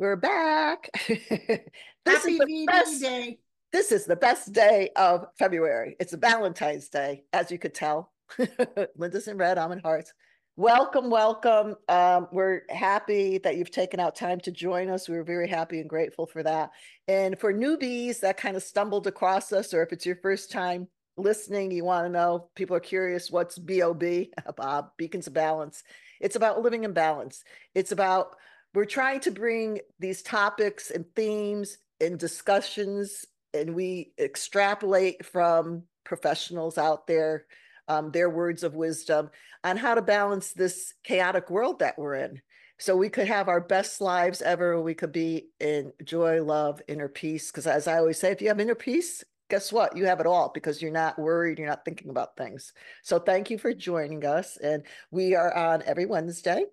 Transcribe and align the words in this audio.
We're 0.00 0.16
back. 0.16 0.88
this 1.08 1.60
Happy 2.06 2.32
is 2.32 2.38
the 2.38 2.46
VD 2.46 2.66
best, 2.66 3.02
Day. 3.02 3.38
This 3.70 3.92
is 3.92 4.06
the 4.06 4.16
best 4.16 4.50
day 4.50 4.88
of 4.96 5.26
February. 5.38 5.94
It's 6.00 6.14
a 6.14 6.16
Valentine's 6.16 6.88
Day, 6.88 7.24
as 7.34 7.50
you 7.50 7.58
could 7.58 7.74
tell. 7.74 8.10
Linda's 8.96 9.28
in 9.28 9.36
red, 9.36 9.58
I'm 9.58 9.72
in 9.72 9.80
hearts. 9.80 10.14
Welcome, 10.56 11.10
welcome. 11.10 11.76
Um, 11.90 12.28
we're 12.32 12.62
happy 12.70 13.36
that 13.44 13.58
you've 13.58 13.70
taken 13.70 14.00
out 14.00 14.16
time 14.16 14.40
to 14.40 14.50
join 14.50 14.88
us. 14.88 15.06
We 15.06 15.18
are 15.18 15.22
very 15.22 15.50
happy 15.50 15.80
and 15.80 15.90
grateful 15.90 16.24
for 16.24 16.42
that. 16.44 16.70
And 17.06 17.38
for 17.38 17.52
newbies 17.52 18.20
that 18.20 18.38
kind 18.38 18.56
of 18.56 18.62
stumbled 18.62 19.06
across 19.06 19.52
us, 19.52 19.74
or 19.74 19.82
if 19.82 19.92
it's 19.92 20.06
your 20.06 20.16
first 20.22 20.50
time 20.50 20.88
listening, 21.18 21.72
you 21.72 21.84
want 21.84 22.06
to 22.06 22.10
know, 22.10 22.48
people 22.54 22.74
are 22.74 22.80
curious 22.80 23.30
what's 23.30 23.58
BOB, 23.58 24.02
Bob, 24.56 24.92
Beacons 24.96 25.26
of 25.26 25.34
Balance. 25.34 25.82
It's 26.22 26.36
about 26.36 26.62
living 26.62 26.84
in 26.84 26.94
balance. 26.94 27.44
It's 27.74 27.92
about 27.92 28.36
we're 28.74 28.84
trying 28.84 29.20
to 29.20 29.30
bring 29.30 29.80
these 29.98 30.22
topics 30.22 30.90
and 30.90 31.04
themes 31.14 31.78
and 32.00 32.18
discussions 32.18 33.26
and 33.52 33.74
we 33.74 34.12
extrapolate 34.18 35.24
from 35.26 35.82
professionals 36.04 36.78
out 36.78 37.06
there 37.06 37.46
um, 37.88 38.12
their 38.12 38.30
words 38.30 38.62
of 38.62 38.74
wisdom 38.74 39.30
on 39.64 39.76
how 39.76 39.94
to 39.94 40.02
balance 40.02 40.52
this 40.52 40.94
chaotic 41.02 41.50
world 41.50 41.80
that 41.80 41.98
we're 41.98 42.14
in. 42.14 42.40
So 42.78 42.96
we 42.96 43.08
could 43.10 43.26
have 43.26 43.48
our 43.48 43.60
best 43.60 44.00
lives 44.00 44.40
ever 44.40 44.80
we 44.80 44.94
could 44.94 45.12
be 45.12 45.48
in 45.58 45.92
joy 46.04 46.42
love 46.42 46.80
inner 46.88 47.08
peace. 47.08 47.50
Because 47.50 47.66
as 47.66 47.88
i 47.88 47.98
always 47.98 48.18
say 48.18 48.30
if 48.30 48.40
you 48.40 48.48
have 48.48 48.60
inner 48.60 48.74
peace 48.74 49.24
guess 49.50 49.72
what? 49.72 49.96
You 49.96 50.06
have 50.06 50.20
it 50.20 50.28
all 50.28 50.52
because 50.54 50.80
you're 50.80 50.92
not 50.92 51.18
worried 51.18 51.58
you're 51.58 51.66
not 51.66 51.84
thinking 51.84 52.08
about 52.10 52.36
things. 52.36 52.72
So 53.02 53.18
thank 53.18 53.50
you 53.50 53.58
for 53.58 53.74
joining 53.74 54.24
us 54.24 54.56
and 54.56 54.84
we 55.10 55.34
are 55.34 55.52
on 55.52 55.82
every 55.84 56.06
wednesday 56.06 56.64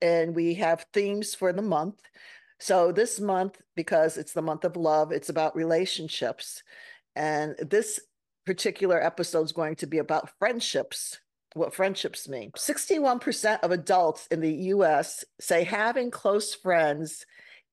and 0.00 0.34
we 0.34 0.54
have 0.54 0.86
themes 0.92 1.34
for 1.34 1.52
the 1.52 1.62
month. 1.62 2.00
So 2.58 2.92
this 2.92 3.20
month, 3.20 3.60
because 3.74 4.16
it's 4.16 4.32
the 4.32 4.42
month 4.42 4.64
of 4.64 4.76
love, 4.76 5.12
it's 5.12 5.28
about 5.28 5.56
relationships. 5.56 6.62
And 7.14 7.54
this 7.58 8.00
particular 8.44 9.02
episode 9.02 9.42
is 9.42 9.52
going 9.52 9.76
to 9.76 9.86
be 9.86 9.98
about 9.98 10.30
friendships, 10.38 11.18
what 11.54 11.74
friendships 11.74 12.28
mean. 12.28 12.52
61% 12.52 13.60
of 13.60 13.70
adults 13.72 14.26
in 14.28 14.40
the 14.40 14.54
US 14.74 15.24
say 15.40 15.64
having 15.64 16.10
close 16.10 16.54
friends 16.54 17.26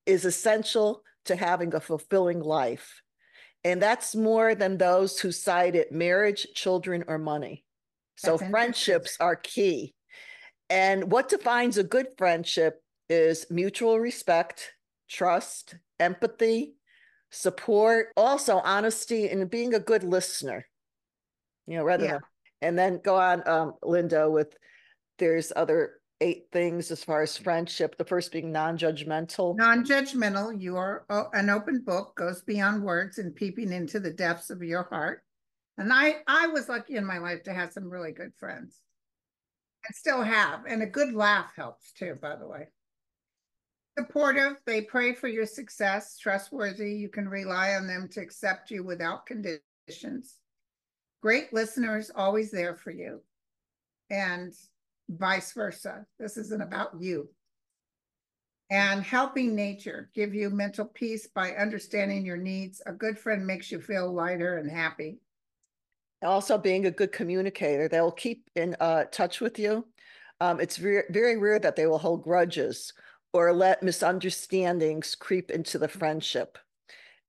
is 0.06 0.24
essential 0.24 1.02
to 1.26 1.36
having 1.36 1.74
a 1.74 1.80
fulfilling 1.80 2.40
life. 2.40 3.02
And 3.62 3.80
that's 3.80 4.14
more 4.14 4.54
than 4.54 4.76
those 4.76 5.18
who 5.18 5.32
cited 5.32 5.90
marriage, 5.90 6.46
children, 6.54 7.04
or 7.08 7.16
money. 7.16 7.64
So 8.16 8.36
friendships 8.36 9.16
are 9.20 9.36
key. 9.36 9.94
And 10.70 11.10
what 11.10 11.28
defines 11.28 11.76
a 11.78 11.84
good 11.84 12.08
friendship 12.16 12.82
is 13.08 13.46
mutual 13.50 14.00
respect, 14.00 14.72
trust, 15.08 15.76
empathy, 16.00 16.74
support, 17.30 18.08
also 18.16 18.58
honesty, 18.58 19.28
and 19.28 19.50
being 19.50 19.74
a 19.74 19.80
good 19.80 20.04
listener. 20.04 20.66
You 21.66 21.78
know, 21.78 21.84
rather 21.84 22.04
yeah. 22.04 22.12
than, 22.12 22.20
and 22.62 22.78
then 22.78 23.00
go 23.02 23.16
on, 23.16 23.46
um, 23.48 23.74
Linda, 23.82 24.30
with 24.30 24.56
there's 25.18 25.52
other 25.54 26.00
eight 26.20 26.46
things 26.52 26.90
as 26.90 27.04
far 27.04 27.22
as 27.22 27.36
friendship. 27.36 27.96
The 27.96 28.04
first 28.04 28.32
being 28.32 28.52
non 28.52 28.78
judgmental. 28.78 29.56
Non 29.56 29.84
judgmental. 29.84 30.60
You 30.60 30.76
are 30.76 31.04
an 31.32 31.50
open 31.50 31.82
book, 31.84 32.14
goes 32.16 32.42
beyond 32.42 32.82
words 32.82 33.18
and 33.18 33.34
peeping 33.34 33.72
into 33.72 34.00
the 34.00 34.12
depths 34.12 34.50
of 34.50 34.62
your 34.62 34.84
heart. 34.84 35.22
And 35.76 35.92
I, 35.92 36.16
I 36.26 36.46
was 36.48 36.68
lucky 36.68 36.96
in 36.96 37.04
my 37.04 37.18
life 37.18 37.42
to 37.44 37.52
have 37.52 37.72
some 37.72 37.90
really 37.90 38.12
good 38.12 38.32
friends 38.38 38.80
and 39.86 39.94
still 39.94 40.22
have. 40.22 40.64
And 40.66 40.82
a 40.82 40.86
good 40.86 41.14
laugh 41.14 41.52
helps 41.56 41.92
too, 41.92 42.16
by 42.20 42.36
the 42.36 42.46
way. 42.46 42.68
Supportive, 43.98 44.56
they 44.66 44.82
pray 44.82 45.14
for 45.14 45.28
your 45.28 45.46
success, 45.46 46.18
trustworthy, 46.18 46.94
you 46.94 47.08
can 47.08 47.28
rely 47.28 47.74
on 47.74 47.86
them 47.86 48.08
to 48.08 48.20
accept 48.20 48.70
you 48.70 48.82
without 48.82 49.26
conditions. 49.26 50.40
Great 51.22 51.52
listeners, 51.52 52.10
always 52.14 52.50
there 52.50 52.74
for 52.74 52.90
you. 52.90 53.22
And 54.10 54.52
vice 55.08 55.52
versa. 55.52 56.06
This 56.18 56.36
isn't 56.36 56.62
about 56.62 57.00
you. 57.00 57.28
And 58.70 59.04
helping 59.04 59.54
nature, 59.54 60.10
give 60.14 60.34
you 60.34 60.50
mental 60.50 60.86
peace 60.86 61.28
by 61.28 61.52
understanding 61.52 62.26
your 62.26 62.36
needs. 62.36 62.82
A 62.86 62.92
good 62.92 63.18
friend 63.18 63.46
makes 63.46 63.70
you 63.70 63.80
feel 63.80 64.12
lighter 64.12 64.58
and 64.58 64.68
happy 64.68 65.18
also 66.24 66.58
being 66.58 66.86
a 66.86 66.90
good 66.90 67.12
communicator. 67.12 67.88
They'll 67.88 68.10
keep 68.10 68.48
in 68.54 68.76
uh, 68.80 69.04
touch 69.04 69.40
with 69.40 69.58
you. 69.58 69.86
Um, 70.40 70.60
it's 70.60 70.76
very, 70.76 71.04
very 71.10 71.36
rare 71.36 71.58
that 71.58 71.76
they 71.76 71.86
will 71.86 71.98
hold 71.98 72.24
grudges 72.24 72.92
or 73.32 73.52
let 73.52 73.82
misunderstandings 73.82 75.14
creep 75.14 75.50
into 75.50 75.78
the 75.78 75.88
friendship. 75.88 76.58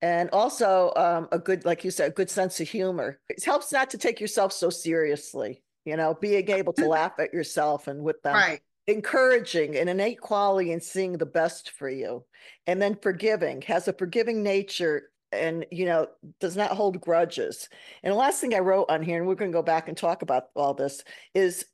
And 0.01 0.29
also 0.31 0.93
um, 0.95 1.27
a 1.31 1.39
good, 1.39 1.65
like 1.65 1.83
you 1.83 1.91
said, 1.91 2.11
a 2.11 2.13
good 2.13 2.29
sense 2.29 2.59
of 2.59 2.69
humor. 2.69 3.19
It 3.29 3.43
helps 3.43 3.71
not 3.71 3.89
to 3.91 3.97
take 3.97 4.19
yourself 4.19 4.53
so 4.53 4.69
seriously, 4.69 5.63
you 5.83 5.97
know, 5.97 6.13
being 6.13 6.49
able 6.51 6.73
to 6.73 6.87
laugh 6.87 7.13
at 7.19 7.33
yourself 7.33 7.87
and 7.87 8.03
with 8.03 8.21
them. 8.21 8.35
Right. 8.35 8.59
Encouraging 8.87 9.75
an 9.77 9.87
innate 9.87 10.21
quality 10.21 10.71
and 10.71 10.83
seeing 10.83 11.13
the 11.17 11.25
best 11.25 11.71
for 11.71 11.89
you. 11.89 12.23
And 12.67 12.79
then 12.79 12.97
forgiving, 13.01 13.63
has 13.63 13.87
a 13.87 13.93
forgiving 13.93 14.43
nature 14.43 15.09
and 15.35 15.65
you 15.71 15.85
know 15.85 16.07
does 16.39 16.55
not 16.55 16.71
hold 16.71 17.01
grudges. 17.01 17.69
And 18.03 18.11
the 18.11 18.17
last 18.17 18.41
thing 18.41 18.53
i 18.53 18.59
wrote 18.59 18.89
on 18.89 19.01
here 19.01 19.17
and 19.17 19.27
we're 19.27 19.35
going 19.35 19.51
to 19.51 19.55
go 19.55 19.63
back 19.63 19.87
and 19.87 19.97
talk 19.97 20.21
about 20.21 20.45
all 20.55 20.73
this 20.73 21.03
is 21.33 21.65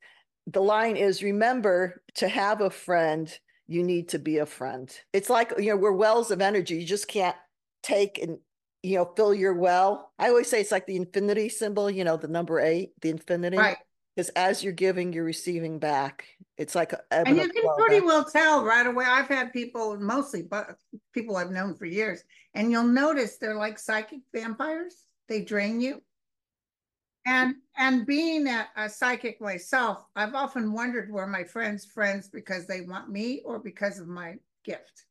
the 0.47 0.61
line 0.61 0.97
is 0.97 1.23
remember 1.23 2.01
to 2.16 2.27
have 2.27 2.61
a 2.61 2.69
friend 2.69 3.31
you 3.67 3.83
need 3.83 4.09
to 4.09 4.19
be 4.19 4.39
a 4.39 4.45
friend. 4.45 4.94
It's 5.13 5.29
like 5.29 5.53
you 5.57 5.69
know 5.69 5.77
we're 5.77 5.91
wells 5.91 6.31
of 6.31 6.41
energy. 6.41 6.75
You 6.75 6.85
just 6.85 7.07
can't 7.07 7.38
take 7.83 8.19
and 8.21 8.38
you 8.83 8.97
know 8.97 9.11
fill 9.16 9.33
your 9.33 9.53
well. 9.53 10.11
I 10.19 10.29
always 10.29 10.50
say 10.50 10.59
it's 10.61 10.71
like 10.71 10.88
the 10.88 10.97
infinity 10.97 11.50
symbol 11.50 11.89
you 11.89 12.03
know 12.03 12.17
the 12.17 12.27
number 12.27 12.59
eight 12.59 12.91
the 13.01 13.09
infinity. 13.09 13.57
Right 13.57 13.77
because 14.16 14.29
as 14.29 14.63
you're 14.63 14.73
giving 14.73 15.13
you're 15.13 15.23
receiving 15.23 15.79
back. 15.79 16.25
It's 16.57 16.75
like 16.75 16.94
a, 16.94 17.01
and 17.11 17.38
you 17.38 17.49
can 17.49 17.63
pretty 17.77 17.99
back. 17.99 18.07
well 18.07 18.25
tell 18.25 18.63
right 18.63 18.85
away. 18.85 19.05
I've 19.07 19.27
had 19.27 19.53
people 19.53 19.97
mostly 19.99 20.44
but 20.44 20.75
people 21.13 21.38
i've 21.38 21.51
known 21.51 21.75
for 21.75 21.85
years 21.85 22.23
and 22.53 22.71
you'll 22.71 22.83
notice 22.83 23.38
they're 23.38 23.55
like 23.55 23.79
psychic 23.79 24.19
vampires. 24.33 24.95
They 25.27 25.41
drain 25.41 25.81
you. 25.81 26.01
And 27.25 27.55
and 27.77 28.05
being 28.05 28.47
a, 28.47 28.67
a 28.75 28.89
psychic 28.89 29.39
myself 29.41 30.05
i've 30.16 30.35
often 30.35 30.73
wondered 30.73 31.11
were 31.11 31.27
my 31.27 31.44
friends 31.44 31.85
friends 31.85 32.27
because 32.27 32.67
they 32.67 32.81
want 32.81 33.09
me 33.09 33.41
or 33.45 33.59
because 33.59 34.00
of 34.00 34.07
my 34.07 34.35
gift? 34.66 35.05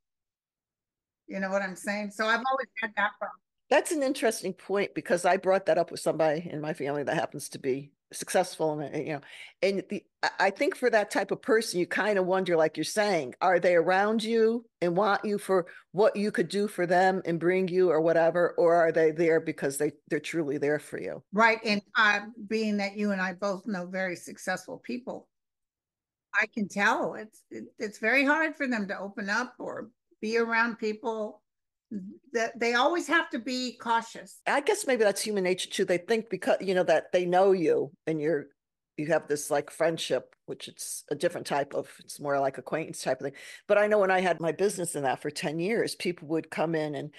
You 1.27 1.41
know 1.41 1.50
what 1.50 1.62
i'm 1.62 1.77
saying? 1.77 2.10
So 2.10 2.27
i've 2.27 2.43
always 2.50 2.69
had 2.83 2.93
that 2.97 3.12
problem. 3.19 3.39
That's 3.71 3.93
an 3.93 4.03
interesting 4.03 4.53
point 4.53 4.94
because 4.94 5.25
i 5.25 5.37
brought 5.37 5.66
that 5.66 5.78
up 5.78 5.91
with 5.91 6.00
somebody 6.00 6.49
in 6.50 6.60
my 6.60 6.75
family 6.75 7.05
that 7.05 7.15
happens 7.15 7.49
to 7.50 7.59
be 7.59 7.93
successful 8.12 8.78
and 8.81 9.06
you 9.06 9.12
know. 9.15 9.21
And 9.62 9.84
the 9.88 10.03
i 10.38 10.50
think 10.50 10.76
for 10.76 10.91
that 10.91 11.10
type 11.10 11.31
of 11.31 11.41
person 11.41 11.81
you 11.81 11.87
kind 11.87 12.19
of 12.19 12.26
wonder 12.26 12.56
like 12.56 12.76
you're 12.76 12.84
saying 12.84 13.34
are 13.41 13.59
they 13.59 13.75
around 13.75 14.22
you 14.22 14.66
and 14.81 14.97
want 14.97 15.25
you 15.25 15.38
for 15.38 15.66
what 15.93 16.15
you 16.15 16.31
could 16.31 16.48
do 16.48 16.69
for 16.69 16.87
them 16.87 17.22
and 17.25 17.41
bring 17.41 17.69
you 17.69 17.91
or 17.91 18.00
whatever 18.00 18.54
or 18.59 18.75
are 18.75 18.93
they 18.93 19.12
there 19.12 19.41
because 19.41 19.78
they 19.78 19.93
they're 20.09 20.21
truly 20.21 20.59
there 20.59 20.78
for 20.78 21.00
you? 21.00 21.22
Right 21.32 21.59
and 21.65 21.81
uh, 21.97 22.21
being 22.48 22.76
that 22.78 22.97
you 22.97 23.12
and 23.12 23.21
i 23.21 23.32
both 23.32 23.66
know 23.66 23.87
very 23.87 24.16
successful 24.16 24.78
people 24.78 25.28
i 26.34 26.47
can 26.53 26.69
tell 26.69 27.15
it's 27.15 27.42
it, 27.50 27.65
it's 27.78 27.98
very 27.98 28.25
hard 28.25 28.56
for 28.56 28.66
them 28.66 28.88
to 28.88 28.98
open 28.98 29.31
up 29.31 29.54
or 29.59 29.91
be 30.21 30.37
around 30.37 30.78
people 30.78 31.40
that 32.33 32.59
they 32.59 32.75
always 32.75 33.09
have 33.09 33.31
to 33.31 33.39
be 33.39 33.77
cautious. 33.81 34.41
I 34.47 34.61
guess 34.61 34.87
maybe 34.87 35.05
that's 35.05 35.23
human 35.23 35.45
nature 35.45 35.69
too. 35.69 35.84
They 35.84 35.99
think 35.99 36.31
because 36.31 36.59
you 36.61 36.75
know 36.75 36.84
that 36.84 37.12
they 37.12 37.25
know 37.25 37.53
you 37.53 37.91
and 38.06 38.21
you're 38.21 38.47
you 38.97 39.07
have 39.07 39.27
this 39.27 39.51
like 39.51 39.71
friendship, 39.71 40.34
which 40.47 40.69
it's 40.69 41.04
a 41.10 41.15
different 41.15 41.47
type 41.47 41.75
of 41.75 41.91
it's 42.01 42.21
more 42.21 42.39
like 42.39 42.59
acquaintance 42.59 43.03
type 43.03 43.21
of 43.21 43.25
thing. 43.25 43.41
But 43.66 43.78
I 43.78 43.87
know 43.87 43.98
when 43.98 44.10
I 44.10 44.21
had 44.21 44.41
my 44.41 44.53
business 44.53 44.95
in 44.95 45.03
that 45.03 45.21
for 45.21 45.31
10 45.31 45.59
years, 45.59 45.95
people 45.95 46.28
would 46.28 46.51
come 46.51 46.75
in 46.75 46.95
and 46.95 47.10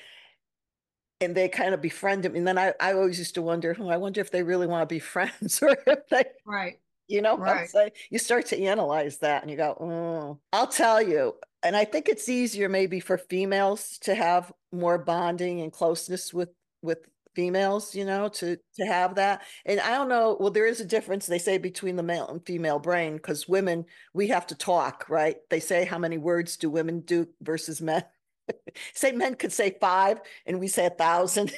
and 1.20 1.36
they 1.36 1.50
kind 1.50 1.74
of 1.74 1.82
befriend 1.82 2.26
him. 2.26 2.36
And 2.36 2.48
then 2.48 2.58
I, 2.58 2.74
I 2.80 2.94
always 2.94 3.20
used 3.20 3.36
to 3.36 3.44
wonder, 3.44 3.76
oh, 3.80 3.90
I 3.90 3.98
wonder 3.98 4.22
if 4.22 4.32
they 4.32 4.42
really 4.42 4.68
want 4.68 4.88
to 4.88 4.94
be 4.94 5.00
friends 5.16 5.62
or 5.62 5.76
if 5.86 6.08
they 6.10 6.24
right. 6.46 6.80
You 7.08 7.22
know, 7.22 7.38
right. 7.38 7.70
Say, 7.70 7.92
you 8.10 8.20
start 8.20 8.46
to 8.48 8.64
analyze 8.64 9.18
that 9.18 9.42
and 9.42 9.52
you 9.52 9.58
go, 9.58 9.76
oh, 9.82 10.40
I'll 10.54 10.68
tell 10.68 11.02
you, 11.02 11.36
and 11.62 11.76
I 11.76 11.84
think 11.84 12.08
it's 12.08 12.30
easier 12.30 12.70
maybe 12.70 13.02
for 13.02 13.18
females 13.18 13.98
to 14.04 14.16
have 14.16 14.52
more 14.72 14.98
bonding 14.98 15.62
and 15.62 15.72
closeness 15.72 16.34
with 16.34 16.50
with 16.82 17.00
females, 17.36 17.96
you 17.96 18.06
know, 18.06 18.28
to 18.30 18.58
to 18.76 18.86
have 18.86 19.16
that. 19.16 19.42
And 19.66 19.80
I 19.80 19.92
don't 19.92 20.10
know, 20.10 20.38
well 20.40 20.52
there 20.52 20.66
is 20.68 20.82
a 20.82 20.86
difference 20.86 21.26
they 21.26 21.40
say 21.40 21.58
between 21.58 21.96
the 21.96 22.04
male 22.04 22.28
and 22.28 22.46
female 22.46 22.80
brain 22.80 23.20
cuz 23.20 23.48
women 23.48 23.86
we 24.14 24.28
have 24.28 24.48
to 24.48 24.56
talk, 24.56 25.10
right? 25.10 25.38
They 25.50 25.60
say 25.60 25.86
how 25.86 25.98
many 25.98 26.18
words 26.18 26.58
do 26.58 26.70
women 26.70 27.02
do 27.02 27.28
versus 27.42 27.82
men. 27.82 28.04
say 28.94 29.12
men 29.12 29.36
could 29.36 29.54
say 29.54 29.78
5 29.80 30.22
and 30.46 30.60
we 30.60 30.68
say 30.68 30.86
a 30.88 30.90
thousand. 30.90 31.54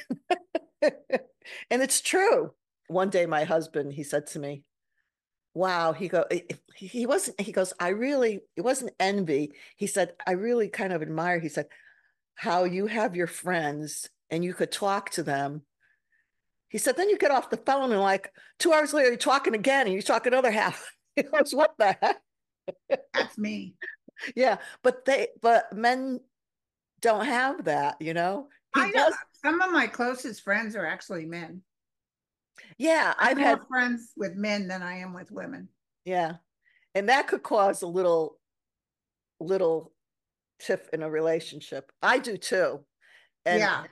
and 0.82 1.82
it's 1.82 2.00
true. 2.00 2.52
One 2.88 3.10
day 3.10 3.26
my 3.26 3.44
husband 3.44 3.92
he 3.94 4.02
said 4.04 4.26
to 4.28 4.38
me, 4.38 4.62
wow, 5.54 5.92
he 5.92 6.08
go, 6.08 6.24
he 6.74 7.06
wasn't, 7.06 7.40
he 7.40 7.52
goes, 7.52 7.72
I 7.78 7.88
really, 7.88 8.40
it 8.56 8.62
wasn't 8.62 8.92
envy. 8.98 9.52
He 9.76 9.86
said, 9.86 10.14
I 10.26 10.32
really 10.32 10.68
kind 10.68 10.92
of 10.92 11.02
admire, 11.02 11.38
he 11.38 11.48
said, 11.48 11.66
how 12.34 12.64
you 12.64 12.86
have 12.86 13.16
your 13.16 13.26
friends 13.26 14.08
and 14.30 14.44
you 14.44 14.54
could 14.54 14.72
talk 14.72 15.10
to 15.10 15.22
them. 15.22 15.62
He 16.68 16.78
said, 16.78 16.96
then 16.96 17.08
you 17.08 17.18
get 17.18 17.30
off 17.30 17.50
the 17.50 17.56
phone 17.56 17.92
and 17.92 18.00
like 18.00 18.32
two 18.58 18.72
hours 18.72 18.92
later, 18.92 19.08
you're 19.08 19.16
talking 19.16 19.54
again 19.54 19.86
and 19.86 19.94
you 19.94 20.02
talk 20.02 20.26
another 20.26 20.50
half. 20.50 20.90
He 21.16 21.22
goes, 21.22 21.54
what 21.54 21.74
the 21.78 21.96
heck? 22.02 22.20
That's 23.14 23.38
me. 23.38 23.76
Yeah, 24.34 24.56
but 24.82 25.04
they, 25.04 25.28
but 25.40 25.72
men 25.72 26.18
don't 27.00 27.24
have 27.24 27.66
that, 27.66 27.96
you 28.00 28.14
know? 28.14 28.48
He 28.74 28.80
I 28.80 28.90
know 28.90 29.10
does, 29.10 29.14
some 29.44 29.60
of 29.60 29.70
my 29.70 29.86
closest 29.86 30.42
friends 30.42 30.74
are 30.74 30.84
actually 30.84 31.26
men. 31.26 31.62
yeah, 32.78 33.14
I'm 33.18 33.30
I've 33.30 33.38
more 33.38 33.46
had, 33.50 33.66
friends 33.68 34.10
with 34.16 34.34
men 34.34 34.66
than 34.66 34.82
I 34.82 34.98
am 34.98 35.12
with 35.14 35.30
women. 35.30 35.68
yeah. 36.04 36.38
And 36.96 37.08
that 37.08 37.28
could 37.28 37.44
cause 37.44 37.82
a 37.82 37.86
little, 37.86 38.38
little 39.40 39.92
tiff 40.58 40.88
in 40.92 41.02
a 41.02 41.10
relationship. 41.10 41.90
I 42.02 42.18
do 42.18 42.36
too. 42.36 42.80
And 43.46 43.60
Yeah, 43.60 43.84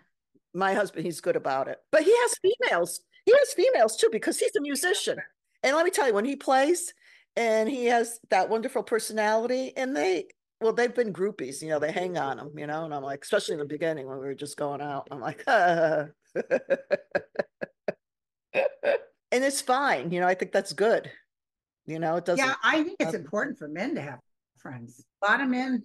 my 0.54 0.74
husband, 0.74 1.04
he's 1.04 1.20
good 1.20 1.36
about 1.36 1.68
it. 1.68 1.78
But 1.90 2.02
he 2.02 2.14
has 2.14 2.34
females. 2.38 3.00
He 3.24 3.32
has 3.32 3.52
females 3.52 3.96
too 3.96 4.08
because 4.10 4.38
he's 4.38 4.56
a 4.56 4.60
musician. 4.60 5.18
And 5.62 5.76
let 5.76 5.84
me 5.84 5.90
tell 5.90 6.06
you, 6.06 6.14
when 6.14 6.24
he 6.24 6.36
plays 6.36 6.92
and 7.36 7.68
he 7.68 7.86
has 7.86 8.18
that 8.30 8.48
wonderful 8.48 8.82
personality, 8.82 9.72
and 9.76 9.96
they, 9.96 10.26
well, 10.60 10.72
they've 10.72 10.94
been 10.94 11.12
groupies, 11.12 11.62
you 11.62 11.68
know, 11.68 11.78
they 11.78 11.92
hang 11.92 12.18
on 12.18 12.38
him, 12.38 12.50
you 12.56 12.66
know, 12.66 12.84
and 12.84 12.92
I'm 12.92 13.02
like, 13.02 13.22
especially 13.22 13.54
in 13.54 13.60
the 13.60 13.64
beginning 13.64 14.06
when 14.06 14.18
we 14.18 14.26
were 14.26 14.34
just 14.34 14.56
going 14.56 14.80
out, 14.80 15.08
I'm 15.10 15.20
like, 15.20 15.42
and 15.46 16.10
it's 19.30 19.60
fine, 19.60 20.10
you 20.10 20.20
know, 20.20 20.26
I 20.26 20.34
think 20.34 20.52
that's 20.52 20.72
good. 20.72 21.10
You 21.86 21.98
know, 21.98 22.16
it 22.16 22.24
doesn't, 22.24 22.44
yeah, 22.44 22.54
I 22.62 22.82
think 22.82 22.96
it's 23.00 23.14
important 23.14 23.58
for 23.58 23.68
men 23.68 23.94
to 23.94 24.02
have 24.02 24.20
friends. 24.62 25.04
A 25.22 25.30
lot 25.30 25.40
of 25.40 25.48
men, 25.48 25.82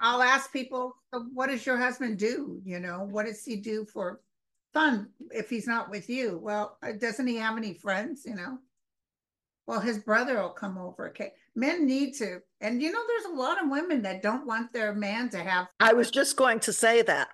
I'll 0.00 0.22
ask 0.22 0.52
people, 0.52 0.96
what 1.32 1.48
does 1.48 1.64
your 1.64 1.78
husband 1.78 2.18
do? 2.18 2.60
You 2.64 2.78
know, 2.78 3.08
what 3.10 3.26
does 3.26 3.44
he 3.44 3.56
do 3.56 3.86
for 3.86 4.20
fun 4.72 5.08
if 5.30 5.48
he's 5.48 5.66
not 5.66 5.90
with 5.90 6.08
you? 6.08 6.38
Well, 6.42 6.78
uh, 6.82 6.92
doesn't 6.92 7.26
he 7.26 7.36
have 7.36 7.56
any 7.56 7.74
friends, 7.74 8.22
you 8.26 8.34
know? 8.34 8.58
Well, 9.66 9.80
his 9.80 9.98
brother 9.98 10.42
will 10.42 10.50
come 10.50 10.78
over. 10.78 11.08
Okay, 11.10 11.32
men 11.54 11.86
need 11.86 12.14
to, 12.14 12.40
and 12.60 12.82
you 12.82 12.90
know, 12.92 13.00
there's 13.06 13.32
a 13.32 13.40
lot 13.40 13.62
of 13.62 13.70
women 13.70 14.02
that 14.02 14.22
don't 14.22 14.46
want 14.46 14.72
their 14.72 14.94
man 14.94 15.28
to 15.30 15.38
have. 15.38 15.68
I 15.78 15.92
was 15.92 16.10
just 16.10 16.36
going 16.36 16.60
to 16.60 16.72
say 16.72 17.02
that. 17.02 17.28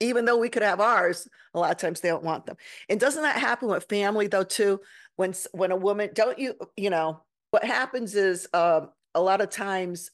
Even 0.00 0.24
though 0.24 0.38
we 0.38 0.48
could 0.48 0.62
have 0.62 0.80
ours, 0.80 1.28
a 1.54 1.60
lot 1.60 1.70
of 1.70 1.76
times 1.76 2.00
they 2.00 2.08
don't 2.08 2.24
want 2.24 2.44
them. 2.44 2.56
And 2.88 2.98
doesn't 2.98 3.22
that 3.22 3.36
happen 3.36 3.68
with 3.68 3.84
family 3.88 4.26
though 4.26 4.42
too? 4.42 4.80
When 5.16 5.34
when 5.52 5.70
a 5.70 5.76
woman, 5.76 6.10
don't 6.12 6.38
you, 6.38 6.54
you 6.76 6.90
know, 6.90 7.22
what 7.50 7.64
happens 7.64 8.16
is 8.16 8.48
um 8.52 8.88
a 9.14 9.20
lot 9.20 9.40
of 9.40 9.50
times, 9.50 10.10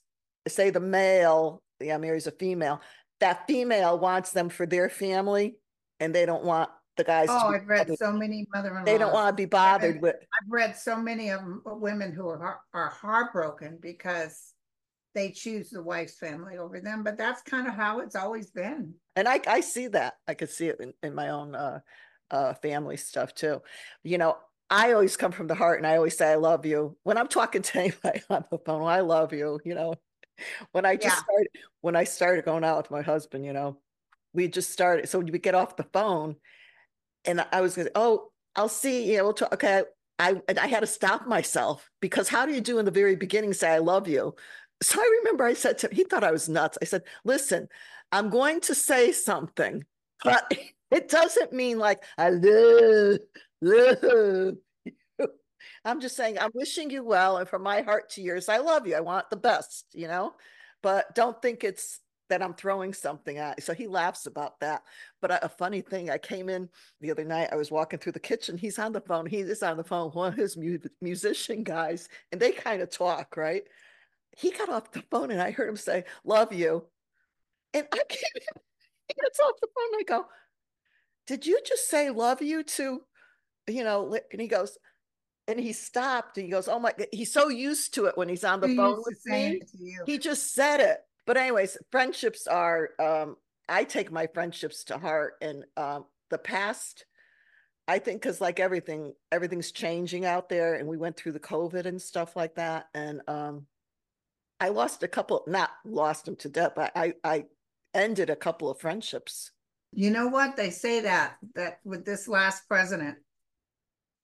say 0.47 0.71
the 0.71 0.81
male, 0.81 1.63
yeah, 1.81 1.99
marries 1.99 2.27
a 2.27 2.33
female, 2.33 2.81
that 3.21 3.47
female 3.47 3.99
wants 3.99 4.33
them 4.33 4.49
for 4.49 4.67
their 4.67 4.89
family 4.89 5.57
and 6.01 6.15
they 6.15 6.27
don't 6.27 6.45
want 6.45 6.71
the 6.97 7.05
guys. 7.05 7.29
Oh, 7.31 7.55
I've 7.55 7.67
read 7.67 7.87
bothered. 7.87 7.99
so 7.99 8.13
many 8.13 8.47
mother-in-laws. 8.53 8.85
They 8.85 8.99
don't 8.99 9.13
want 9.13 9.37
to 9.37 9.41
be 9.41 9.47
bothered 9.47 10.03
with, 10.03 10.17
I've 10.17 10.51
read 10.51 10.77
so 10.77 10.97
many 10.97 11.31
of 11.31 11.41
them, 11.41 11.63
women 11.65 12.13
who 12.13 12.29
are 12.29 12.61
are 12.75 12.89
heartbroken 12.89 13.79
because 13.81 14.55
they 15.15 15.31
choose 15.31 15.71
the 15.71 15.83
wife's 15.83 16.19
family 16.19 16.59
over 16.59 16.81
them, 16.81 17.03
but 17.03 17.17
that's 17.17 17.43
kind 17.43 17.67
of 17.67 17.75
how 17.75 18.01
it's 18.01 18.15
always 18.15 18.51
been. 18.51 18.95
And 19.17 19.29
I, 19.29 19.41
I 19.47 19.61
see 19.61 19.89
that. 19.89 20.15
I 20.29 20.35
could 20.35 20.51
see 20.51 20.69
it 20.69 20.81
in, 20.81 20.93
in 21.03 21.15
my 21.15 21.31
own 21.31 21.55
uh, 21.55 21.81
uh, 22.31 22.55
family 22.55 22.97
stuff 22.97 23.35
too. 23.35 23.63
You 24.05 24.19
know, 24.19 24.37
I 24.71 24.93
always 24.93 25.17
come 25.17 25.33
from 25.33 25.47
the 25.47 25.55
heart 25.55 25.79
and 25.79 25.87
I 25.87 25.97
always 25.97 26.17
say, 26.17 26.33
I 26.33 26.37
love 26.37 26.67
you. 26.67 26.97
When 27.03 27.17
I'm 27.17 27.29
talking 27.29 27.63
to 27.63 27.79
anybody 27.81 28.23
on 28.31 28.45
the 28.51 28.59
phone, 28.59 28.87
I 28.87 29.01
love 29.01 29.33
you, 29.33 29.61
you 29.65 29.75
know. 29.75 29.95
When 30.73 30.85
I 30.85 30.97
just 30.97 31.17
Yeah. 31.17 31.23
started, 31.23 31.49
when 31.81 31.97
I 31.97 32.05
started 32.05 32.45
going 32.45 32.65
out 32.65 32.77
with 32.79 32.91
my 32.91 33.03
husband, 33.03 33.45
you 33.45 33.53
know, 33.53 33.81
we 34.33 34.49
just 34.49 34.71
started. 34.71 35.09
So 35.09 35.19
we 35.19 35.39
get 35.39 35.55
off 35.55 35.77
the 35.77 35.87
phone 35.93 36.37
and 37.25 37.45
I 37.53 37.61
was 37.61 37.75
gonna, 37.77 37.91
oh, 37.95 38.31
I'll 38.57 38.69
see, 38.69 39.11
you 39.11 39.19
know, 39.19 39.25
we'll 39.25 39.33
talk. 39.35 39.53
Okay. 39.55 39.83
I, 40.21 40.41
and 40.49 40.59
I 40.59 40.67
had 40.67 40.81
to 40.81 40.87
stop 40.87 41.27
myself 41.29 41.89
because 42.01 42.29
how 42.29 42.45
do 42.45 42.53
you 42.53 42.61
do 42.61 42.79
in 42.79 42.85
the 42.85 42.91
very 42.91 43.15
beginning 43.15 43.53
say, 43.53 43.71
I 43.71 43.79
love 43.79 44.09
you? 44.09 44.35
So 44.83 45.01
I 45.01 45.19
remember 45.21 45.45
I 45.45 45.55
said 45.55 45.79
to 45.79 45.89
him, 45.89 45.95
he 45.95 46.05
thought 46.05 46.25
I 46.25 46.33
was 46.33 46.49
nuts. 46.49 46.77
I 46.83 46.87
said, 46.87 47.03
listen, 47.25 47.69
I'm 48.11 48.29
going 48.31 48.61
to 48.63 48.75
say 48.75 49.13
something, 49.13 49.85
but 50.25 50.53
it 50.91 51.09
doesn't 51.09 51.53
mean 51.53 51.79
like 51.79 52.03
I 52.17 52.31
love. 52.31 53.19
I'm 55.85 56.01
just 56.01 56.17
saying 56.17 56.39
I'm 56.39 56.51
wishing 56.55 56.91
you 56.91 57.03
well, 57.05 57.39
and 57.39 57.49
from 57.49 57.63
my 57.63 57.83
heart 57.83 58.11
to 58.11 58.23
yours, 58.23 58.49
I 58.49 58.59
love 58.59 58.87
you. 58.87 58.95
I 58.95 59.01
want 59.01 59.31
the 59.31 59.37
best, 59.37 59.87
you 59.93 60.09
know. 60.09 60.35
But 60.83 61.15
don't 61.15 61.41
think 61.43 61.65
it's 61.65 62.01
that 62.29 62.43
I'm 62.43 62.55
throwing 62.55 62.93
something 62.93 63.39
at. 63.39 63.59
you. 63.59 63.63
So 63.63 63.75
he 63.75 63.87
laughs 63.89 64.27
about 64.27 64.61
that. 64.61 64.83
But 65.21 65.31
a, 65.31 65.47
a 65.47 65.49
funny 65.49 65.81
thing, 65.81 66.11
I 66.11 66.19
came 66.19 66.49
in 66.49 66.69
the 67.01 67.11
other 67.11 67.25
night. 67.25 67.49
I 67.51 67.57
was 67.57 67.71
walking 67.71 67.99
through 67.99 68.13
the 68.13 68.21
kitchen. 68.21 68.59
He's 68.59 68.79
on 68.79 68.93
the 68.93 69.01
phone. 69.01 69.27
He 69.27 69.39
is 69.39 69.63
on 69.63 69.77
the 69.77 69.85
phone. 69.85 70.11
One 70.11 70.33
of 70.33 70.39
his 70.39 70.57
mu- 70.57 70.79
musician 71.01 71.65
guys, 71.65 72.09
and 72.31 72.41
they 72.41 72.53
kind 72.53 72.83
of 72.83 72.91
talk, 72.91 73.37
right? 73.37 73.63
He 74.37 74.51
got 74.51 74.69
off 74.69 74.93
the 74.93 75.03
phone, 75.11 75.31
and 75.31 75.41
I 75.43 75.51
heard 75.51 75.69
him 75.69 75.77
say, 75.77 76.05
"Love 76.25 76.53
you," 76.53 76.87
and 77.75 77.87
I 77.93 78.03
came 78.09 78.23
in. 78.37 78.63
He 79.09 79.15
gets 79.23 79.41
off 79.41 79.55
the 79.63 79.69
phone. 79.75 79.95
And 79.95 80.01
I 80.01 80.05
go, 80.05 80.27
"Did 81.27 81.47
you 81.47 81.61
just 81.67 81.89
say 81.89 82.11
love 82.11 82.43
you 82.43 82.63
to?" 82.63 83.03
You 83.69 83.85
know, 83.85 84.19
and 84.33 84.41
he 84.41 84.49
goes, 84.49 84.79
and 85.47 85.61
he 85.61 85.73
stopped. 85.73 86.39
And 86.39 86.45
he 86.45 86.51
goes, 86.51 86.69
"Oh 86.69 86.79
my!" 86.79 86.93
God, 86.97 87.09
he's 87.13 87.33
so 87.33 87.49
used 87.49 87.95
to 87.95 88.07
it 88.07 88.17
when 88.17 88.29
he's 88.29 88.45
on 88.45 88.61
the 88.61 88.69
Who 88.69 88.77
phone 88.77 89.03
with 89.05 89.21
me 89.27 89.59
it 89.61 89.69
to 89.71 89.79
you? 89.79 90.03
he 90.07 90.19
just 90.19 90.55
said 90.55 90.81
it 90.81 90.99
but 91.27 91.37
anyways 91.37 91.77
friendships 91.91 92.47
are 92.47 92.91
um 92.99 93.37
i 93.69 93.85
take 93.85 94.11
my 94.11 94.27
friendships 94.27 94.85
to 94.85 94.97
heart 94.99 95.35
and 95.43 95.65
um 95.77 96.07
the 96.31 96.39
past 96.39 97.05
i 97.87 97.99
think 97.99 98.21
because 98.23 98.41
like 98.41 98.59
everything 98.61 99.13
everything's 99.31 99.73
changing 99.73 100.25
out 100.25 100.49
there 100.49 100.75
and 100.75 100.89
we 100.89 100.97
went 100.97 101.17
through 101.17 101.33
the 101.33 101.41
covid 101.41 101.85
and 101.85 102.01
stuff 102.01 102.35
like 102.37 102.55
that 102.55 102.87
and 102.95 103.21
um 103.29 103.67
i 104.61 104.69
lost 104.69 105.03
a 105.03 105.09
couple 105.09 105.45
not 105.47 105.71
lost 105.85 106.25
them 106.25 106.37
to 106.37 106.49
death 106.49 106.73
but 106.75 106.91
i 106.97 107.13
i 107.25 107.45
ended 107.95 108.31
a 108.31 108.37
couple 108.37 108.71
of 108.71 108.81
friendships 108.81 109.51
You 109.93 110.11
know 110.11 110.29
what? 110.29 110.57
They 110.57 110.71
say 110.71 111.01
that, 111.01 111.39
that 111.55 111.81
with 111.85 112.05
this 112.05 112.29
last 112.29 112.69
president, 112.69 113.17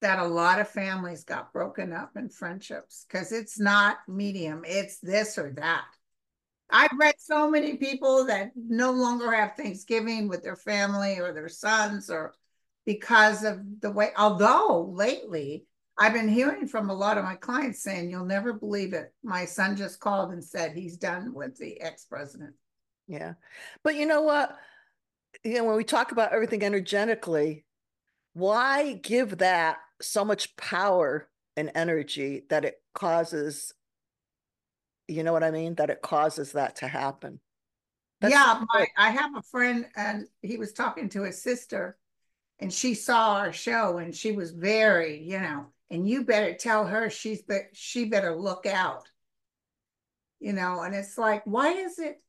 that 0.04 0.18
a 0.18 0.26
lot 0.26 0.60
of 0.60 0.68
families 0.68 1.24
got 1.24 1.52
broken 1.52 1.92
up 1.92 2.12
in 2.16 2.28
friendships 2.28 3.04
because 3.08 3.32
it's 3.32 3.58
not 3.58 3.98
medium, 4.08 4.62
it's 4.66 4.98
this 5.00 5.38
or 5.38 5.52
that. 5.56 5.84
I've 6.70 6.96
read 6.98 7.14
so 7.18 7.50
many 7.50 7.76
people 7.76 8.26
that 8.26 8.52
no 8.56 8.92
longer 8.92 9.32
have 9.32 9.56
Thanksgiving 9.56 10.28
with 10.28 10.42
their 10.42 10.56
family 10.56 11.18
or 11.18 11.32
their 11.32 11.48
sons 11.48 12.10
or 12.10 12.34
because 12.86 13.44
of 13.44 13.60
the 13.80 13.90
way, 13.90 14.10
although 14.16 14.92
lately 14.94 15.66
I've 15.98 16.12
been 16.12 16.28
hearing 16.28 16.66
from 16.66 16.90
a 16.90 16.94
lot 16.94 17.18
of 17.18 17.24
my 17.24 17.36
clients 17.36 17.82
saying, 17.82 18.10
you'll 18.10 18.24
never 18.26 18.52
believe 18.52 18.92
it. 18.92 19.12
My 19.22 19.44
son 19.44 19.76
just 19.76 20.00
called 20.00 20.32
and 20.32 20.44
said 20.44 20.72
he's 20.72 20.96
done 20.96 21.32
with 21.34 21.56
the 21.56 21.80
ex-president. 21.80 22.54
yeah 23.06 23.34
but 23.82 23.94
you 23.94 24.06
know 24.06 24.22
what 24.22 24.56
you 25.44 25.54
know 25.54 25.64
when 25.64 25.76
we 25.76 25.84
talk 25.84 26.12
about 26.12 26.32
everything 26.32 26.62
energetically 26.62 27.64
why 28.32 28.94
give 28.94 29.38
that 29.38 29.78
so 30.00 30.24
much 30.24 30.56
power 30.56 31.28
and 31.56 31.70
energy 31.74 32.42
that 32.50 32.64
it 32.64 32.76
causes 32.94 33.72
you 35.08 35.22
know 35.22 35.32
what 35.32 35.44
i 35.44 35.50
mean 35.50 35.74
that 35.74 35.90
it 35.90 36.02
causes 36.02 36.52
that 36.52 36.76
to 36.76 36.88
happen 36.88 37.40
That's 38.20 38.32
yeah, 38.32 38.62
my. 38.72 38.86
I 38.96 39.10
have 39.10 39.36
a 39.36 39.42
friend 39.42 39.86
and 39.96 40.26
he 40.42 40.56
was 40.56 40.72
talking 40.72 41.08
to 41.10 41.22
his 41.22 41.42
sister 41.42 41.98
and 42.58 42.72
she 42.72 42.94
saw 42.94 43.34
our 43.34 43.52
show 43.52 43.98
and 43.98 44.14
she 44.14 44.32
was 44.32 44.52
very, 44.52 45.22
you 45.22 45.40
know, 45.40 45.66
and 45.90 46.08
you 46.08 46.24
better 46.24 46.54
tell 46.54 46.86
her 46.86 47.10
she's 47.10 47.42
be, 47.42 47.58
she 47.72 48.06
better 48.06 48.34
look 48.34 48.64
out. 48.66 49.08
You 50.40 50.52
know, 50.52 50.82
and 50.82 50.94
it's 50.94 51.18
like, 51.18 51.42
why 51.44 51.72
is 51.72 51.98
it 51.98 52.22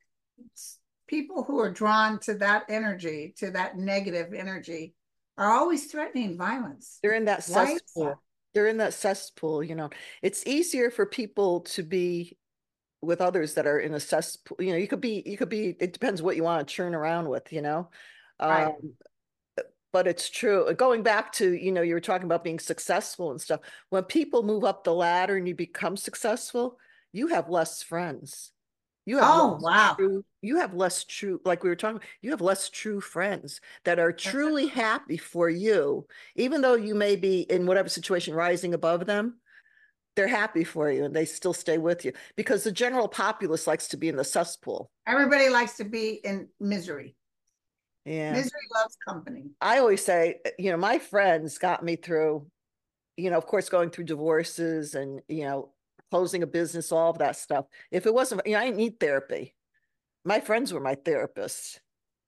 people 1.07 1.43
who 1.43 1.59
are 1.59 1.71
drawn 1.71 2.19
to 2.19 2.33
that 2.35 2.65
energy, 2.69 3.33
to 3.37 3.51
that 3.51 3.77
negative 3.77 4.33
energy, 4.33 4.95
are 5.37 5.51
always 5.51 5.85
threatening 5.85 6.37
violence? 6.37 6.99
they're 7.01 7.13
in 7.13 7.25
that 7.25 7.43
cesspool. 7.43 8.21
They're 8.53 8.67
in 8.67 8.77
that 8.77 8.93
cesspool 8.93 9.63
you 9.63 9.75
know. 9.75 9.89
It's 10.21 10.45
easier 10.45 10.89
for 10.89 11.05
people 11.05 11.61
to 11.61 11.83
be 11.83 12.37
with 13.01 13.21
others 13.21 13.53
that 13.53 13.67
are 13.67 13.79
in 13.79 13.93
a 13.93 13.99
cesspool 13.99 14.57
you 14.59 14.71
know 14.71 14.77
you 14.77 14.87
could 14.87 15.01
be 15.01 15.21
you 15.25 15.37
could 15.37 15.49
be 15.49 15.75
it 15.79 15.93
depends 15.93 16.21
what 16.21 16.35
you 16.35 16.43
want 16.43 16.65
to 16.67 16.73
churn 16.73 16.95
around 16.95 17.29
with 17.29 17.51
you 17.53 17.61
know? 17.61 17.89
Right. 18.41 18.65
um 18.65 18.93
but 19.93 20.07
it's 20.07 20.29
true 20.29 20.73
going 20.73 21.03
back 21.03 21.31
to 21.31 21.53
you 21.53 21.71
know 21.71 21.81
you 21.81 21.93
were 21.93 22.01
talking 22.01 22.25
about 22.25 22.43
being 22.43 22.59
successful 22.59 23.31
and 23.31 23.39
stuff 23.39 23.61
when 23.89 24.03
people 24.03 24.43
move 24.43 24.65
up 24.65 24.83
the 24.83 24.93
ladder 24.93 25.37
and 25.37 25.47
you 25.47 25.55
become 25.55 25.95
successful 25.95 26.77
you 27.13 27.27
have 27.27 27.49
less 27.49 27.81
friends 27.81 28.51
you 29.05 29.17
have 29.17 29.27
Oh, 29.27 29.57
less 29.59 29.63
wow. 29.63 29.95
true, 29.95 30.25
you 30.41 30.57
have 30.57 30.73
less 30.73 31.03
true 31.03 31.39
like 31.45 31.63
we 31.63 31.69
were 31.69 31.75
talking 31.75 32.01
you 32.21 32.31
have 32.31 32.41
less 32.41 32.69
true 32.69 33.01
friends 33.01 33.61
that 33.83 33.99
are 33.99 34.11
truly 34.11 34.67
happy 34.67 35.17
for 35.17 35.49
you 35.49 36.05
even 36.35 36.61
though 36.61 36.75
you 36.75 36.95
may 36.95 37.15
be 37.15 37.41
in 37.41 37.65
whatever 37.65 37.89
situation 37.89 38.33
rising 38.33 38.73
above 38.73 39.05
them 39.05 39.35
they're 40.15 40.27
happy 40.27 40.63
for 40.63 40.89
you 40.89 41.03
and 41.03 41.15
they 41.15 41.25
still 41.25 41.53
stay 41.53 41.77
with 41.77 42.05
you 42.05 42.13
because 42.35 42.63
the 42.63 42.71
general 42.71 43.07
populace 43.07 43.67
likes 43.67 43.89
to 43.89 43.97
be 43.97 44.07
in 44.07 44.15
the 44.15 44.23
cesspool. 44.23 44.89
Everybody 45.05 45.49
likes 45.49 45.77
to 45.77 45.83
be 45.83 46.21
in 46.23 46.47
misery. 46.59 47.15
Yeah. 48.05 48.33
Misery 48.33 48.61
loves 48.73 48.97
company. 49.05 49.49
I 49.61 49.79
always 49.79 50.03
say, 50.03 50.39
uh, 50.45 50.51
you 50.57 50.71
know, 50.71 50.77
my 50.77 50.99
friends 50.99 51.57
got 51.57 51.83
me 51.83 51.95
through, 51.95 52.47
you 53.17 53.29
know, 53.29 53.37
of 53.37 53.45
course, 53.45 53.67
going 53.69 53.89
through 53.89 54.05
divorces 54.05 54.95
and, 54.95 55.21
you 55.27 55.43
know, 55.43 55.71
closing 56.11 56.43
a 56.43 56.47
business, 56.47 56.91
all 56.91 57.11
of 57.11 57.19
that 57.19 57.35
stuff. 57.35 57.65
If 57.91 58.05
it 58.05 58.13
wasn't, 58.13 58.41
you 58.45 58.53
know, 58.53 58.59
I 58.59 58.65
didn't 58.65 58.77
need 58.77 58.99
therapy. 58.99 59.55
My 60.23 60.39
friends 60.39 60.73
were 60.73 60.79
my 60.79 60.95
therapists. 60.95 61.79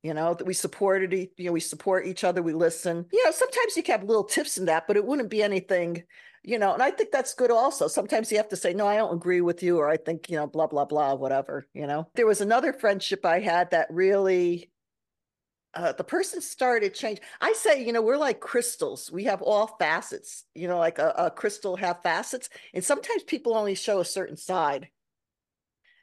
You 0.04 0.14
know, 0.14 0.36
that 0.36 0.46
we 0.46 0.54
supported, 0.54 1.14
each 1.14 1.32
you 1.38 1.48
know, 1.48 1.52
we 1.52 1.60
support 1.60 2.06
each 2.06 2.24
other, 2.24 2.44
we 2.44 2.54
listen. 2.54 3.08
You 3.12 3.26
know, 3.26 3.32
sometimes 3.32 3.76
you 3.76 3.84
have 3.88 4.04
little 4.04 4.24
tips 4.24 4.58
in 4.58 4.66
that, 4.66 4.86
but 4.88 4.96
it 4.96 5.04
wouldn't 5.04 5.30
be 5.30 5.42
anything, 5.42 6.04
you 6.44 6.60
know, 6.60 6.74
and 6.74 6.84
I 6.84 6.92
think 6.92 7.12
that's 7.12 7.34
good 7.34 7.50
also. 7.50 7.88
Sometimes 7.88 8.32
you 8.32 8.38
have 8.38 8.48
to 8.50 8.56
say, 8.56 8.74
no, 8.74 8.88
I 8.88 8.96
don't 8.96 9.16
agree 9.16 9.42
with 9.42 9.64
you, 9.64 9.80
or 9.80 9.90
I 9.90 9.98
think, 9.98 10.30
you 10.30 10.38
know, 10.38 10.46
blah, 10.46 10.68
blah, 10.68 10.86
blah, 10.86 11.16
whatever, 11.16 11.68
you 11.74 11.88
know. 11.88 12.08
There 12.14 12.28
was 12.28 12.42
another 12.42 12.74
friendship 12.74 13.26
I 13.26 13.40
had 13.40 13.72
that 13.72 13.88
really 13.90 14.70
uh, 15.78 15.92
the 15.94 16.04
person 16.04 16.42
started 16.42 16.94
change. 16.96 17.20
I 17.40 17.54
say, 17.54 17.84
you 17.86 17.94
know, 17.94 18.02
we're 18.02 18.18
like 18.18 18.40
crystals. 18.40 19.12
We 19.12 19.26
have 19.26 19.42
all 19.42 19.68
facets, 19.80 20.46
you 20.56 20.68
know, 20.68 20.80
like 20.80 20.98
a, 21.00 21.14
a 21.18 21.32
crystal 21.32 21.76
have 21.76 22.02
facets. 22.02 22.50
And 22.74 22.84
sometimes 22.84 23.24
people 23.24 23.56
only 23.56 23.76
show 23.76 24.00
a 24.00 24.06
certain 24.06 24.38
side 24.38 24.90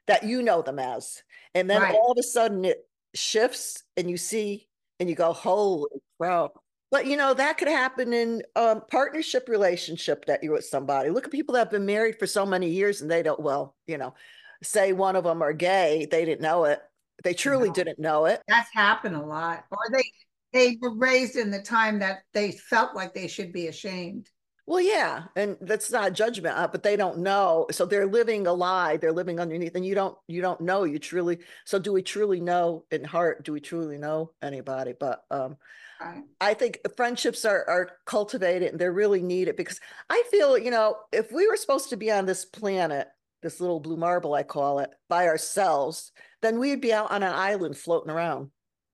that 0.07 0.23
you 0.23 0.43
know 0.43 0.63
them 0.63 0.79
as. 0.79 1.23
And 1.55 1.69
then 1.69 1.83
Right. 1.83 1.91
all 1.91 2.13
of 2.13 2.19
a 2.19 2.23
sudden 2.23 2.65
it 2.65 2.87
shifts 3.15 3.83
and 3.97 4.11
you 4.11 4.17
see 4.17 4.69
and 5.01 5.09
you 5.09 5.15
go, 5.15 5.33
holy 5.33 5.89
crap. 6.21 6.53
But 6.91 7.07
you 7.07 7.17
know, 7.17 7.35
that 7.35 7.59
could 7.59 7.69
happen 7.69 8.13
in 8.13 8.43
um 8.55 8.83
partnership 8.91 9.49
relationship 9.49 10.27
that 10.27 10.45
you're 10.45 10.53
with 10.53 10.67
somebody. 10.67 11.11
Look 11.11 11.25
at 11.25 11.33
people 11.33 11.55
that 11.55 11.61
have 11.61 11.71
been 11.71 11.87
married 11.87 12.19
for 12.19 12.27
so 12.27 12.47
many 12.47 12.69
years 12.71 13.03
and 13.03 13.11
they 13.11 13.23
don't, 13.23 13.41
well, 13.41 13.75
you 13.87 13.99
know, 13.99 14.15
say 14.63 14.93
one 14.93 15.17
of 15.17 15.25
them 15.25 15.43
are 15.43 15.53
gay, 15.53 16.07
they 16.11 16.25
didn't 16.25 16.43
know 16.43 16.65
it. 16.65 16.81
They 17.23 17.35
truly 17.35 17.69
No. 17.69 17.75
didn't 17.75 17.99
know 17.99 18.27
it. 18.27 18.43
That's 18.49 18.73
happened 18.73 19.17
a 19.17 19.23
lot. 19.25 19.65
Or 19.71 19.79
they 19.93 20.05
they 20.53 20.79
were 20.81 20.95
raised 20.95 21.37
in 21.37 21.51
the 21.51 21.63
time 21.63 21.99
that 22.01 22.23
they 22.33 22.53
felt 22.53 22.95
like 22.95 23.15
they 23.15 23.29
should 23.29 23.53
be 23.53 23.67
ashamed. 23.69 24.31
Well, 24.67 24.81
yeah, 24.81 25.25
and 25.37 25.59
that's 25.61 25.91
not 25.91 26.15
judgment, 26.15 26.57
uh, 26.57 26.67
but 26.69 26.83
they 26.83 26.97
don't 26.97 27.19
know. 27.19 27.67
So 27.71 27.85
they're 27.85 28.07
living 28.07 28.47
a 28.47 28.53
lie. 28.55 28.97
They're 28.97 29.13
living 29.13 29.39
underneath, 29.39 29.75
and 29.75 29.85
you 29.85 29.95
don't 29.95 30.17
you 30.27 30.41
don't 30.41 30.63
know. 30.63 30.85
You 30.85 30.99
truly. 30.99 31.41
So 31.67 31.79
do 31.79 31.93
we 31.93 32.03
truly 32.03 32.41
know 32.41 32.87
in 32.91 33.05
heart? 33.05 33.45
Do 33.45 33.53
we 33.53 33.61
truly 33.61 33.99
know 33.99 34.33
anybody? 34.41 34.95
But 34.99 35.23
um, 35.31 35.59
Right. 36.01 36.25
I 36.41 36.55
think 36.55 36.81
friendships 36.97 37.45
are 37.45 37.65
are 37.69 37.91
cultivated 38.07 38.71
and 38.73 38.81
they're 38.81 38.93
really 38.93 39.23
needed 39.23 39.57
because 39.57 39.81
I 40.11 40.25
feel 40.31 40.59
you 40.59 40.71
know 40.71 40.97
if 41.13 41.33
we 41.33 41.49
were 41.49 41.57
supposed 41.57 41.91
to 41.91 41.97
be 41.99 42.11
on 42.13 42.27
this 42.27 42.45
planet, 42.45 43.09
this 43.43 43.61
little 43.61 43.81
blue 43.81 43.97
marble 43.99 44.35
I 44.35 44.45
call 44.45 44.81
it, 44.81 44.91
by 45.09 45.29
ourselves, 45.29 46.13
then 46.45 46.59
we'd 46.59 46.81
be 46.81 46.93
out 46.93 47.11
on 47.11 47.23
an 47.23 47.33
island 47.33 47.77
floating 47.77 48.11
around 48.11 48.51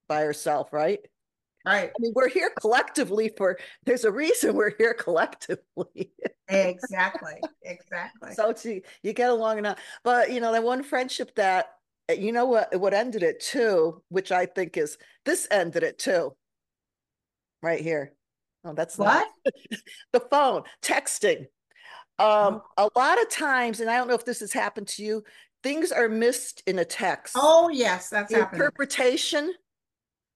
by 0.09 0.25
ourselves, 0.25 0.71
right? 0.73 1.00
Right. 1.66 1.90
I 1.90 1.92
mean, 1.99 2.12
we're 2.14 2.28
here 2.28 2.50
collectively 2.59 3.33
for. 3.37 3.59
There's 3.85 4.04
a 4.04 4.11
reason 4.12 4.54
we're 4.54 4.76
here 4.76 4.95
collectively. 4.95 6.11
Exactly. 6.49 7.40
Exactly. 7.62 8.35
So 8.35 8.52
to 8.52 8.80
you 9.02 9.12
get 9.12 9.30
along 9.30 9.59
enough. 9.59 9.78
But 10.02 10.33
you 10.33 10.40
know, 10.40 10.52
that 10.52 10.64
one 10.64 10.83
friendship 10.83 11.35
that 11.37 11.66
you 12.09 12.33
know 12.33 12.47
what 12.47 12.75
what 12.80 12.95
ended 12.95 13.23
it 13.23 13.40
too, 13.40 14.02
which 14.09 14.33
I 14.33 14.47
think 14.47 14.76
is 14.76 14.99
this 15.25 15.47
ended 15.50 15.83
it 15.83 15.99
too. 15.99 16.35
Right 17.62 17.80
here. 17.80 18.14
Oh, 18.64 18.73
that's 18.73 18.99
not 18.99 19.26
What? 19.45 19.54
the 20.12 20.21
phone, 20.21 20.62
texting. 20.83 21.47
Um, 22.19 22.61
a 22.76 22.88
lot 22.97 23.21
of 23.21 23.30
times, 23.30 23.80
and 23.80 23.88
I 23.88 23.97
don't 23.97 24.09
know 24.09 24.14
if 24.14 24.26
this 24.26 24.40
has 24.40 24.52
happened 24.52 24.88
to 24.88 25.02
you, 25.02 25.25
things 25.62 25.92
are 25.92 26.08
missed 26.08 26.62
in 26.66 26.78
a 26.78 26.84
text. 26.84 27.34
Oh, 27.38 27.68
yes, 27.68 28.08
that's 28.08 28.32
The 28.32 28.38
happening. 28.38 28.60
interpretation, 28.60 29.52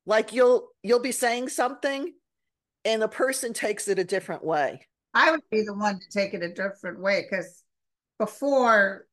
like 0.06 0.32
you'll 0.32 0.68
you'll 0.82 1.00
be 1.00 1.12
saying 1.12 1.48
something 1.48 2.12
and 2.84 3.00
the 3.02 3.08
person 3.08 3.52
takes 3.52 3.88
it 3.88 3.98
a 3.98 4.04
different 4.04 4.44
way. 4.44 4.86
I 5.14 5.30
would 5.30 5.42
be 5.50 5.62
the 5.62 5.74
one 5.74 5.98
to 6.00 6.08
take 6.10 6.34
it 6.34 6.42
a 6.42 6.52
different 6.52 7.00
way 7.00 7.26
because 7.28 7.62
before 8.18 9.06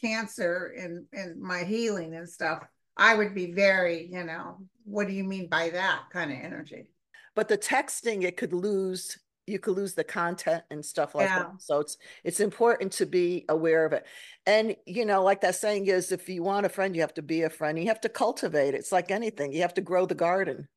cancer 0.00 0.74
and 0.78 1.06
and 1.12 1.40
my 1.40 1.64
healing 1.64 2.14
and 2.14 2.28
stuff, 2.28 2.62
I 2.96 3.14
would 3.14 3.34
be 3.34 3.52
very, 3.52 4.06
you 4.06 4.24
know, 4.24 4.58
what 4.84 5.06
do 5.06 5.12
you 5.12 5.24
mean 5.24 5.48
by 5.48 5.70
that 5.70 6.04
kind 6.12 6.30
of 6.32 6.38
energy? 6.38 6.88
but 7.34 7.48
the 7.48 7.58
texting 7.58 8.22
it 8.22 8.38
could 8.38 8.54
lose 8.54 9.18
you 9.46 9.58
could 9.58 9.76
lose 9.76 9.94
the 9.94 10.04
content 10.04 10.64
and 10.70 10.84
stuff 10.84 11.14
like 11.14 11.28
Yeah. 11.28 11.38
that 11.38 11.52
so 11.58 11.80
it's 11.80 11.96
it's 12.24 12.40
important 12.40 12.92
to 12.92 13.06
be 13.06 13.44
aware 13.48 13.84
of 13.86 13.92
it. 13.92 14.06
And 14.46 14.76
you 14.86 15.04
know 15.06 15.22
like 15.22 15.40
that 15.42 15.54
saying 15.54 15.86
is 15.86 16.12
if 16.12 16.28
you 16.28 16.42
want 16.42 16.66
a 16.66 16.68
friend 16.68 16.94
you 16.94 17.02
have 17.02 17.14
to 17.14 17.22
be 17.22 17.42
a 17.42 17.50
friend. 17.50 17.78
You 17.78 17.86
have 17.86 18.00
to 18.02 18.08
cultivate 18.08 18.74
it. 18.74 18.78
it's 18.78 18.92
like 18.92 19.10
anything. 19.10 19.52
You 19.52 19.62
have 19.62 19.74
to 19.74 19.80
grow 19.80 20.06
the 20.06 20.14
garden 20.14 20.68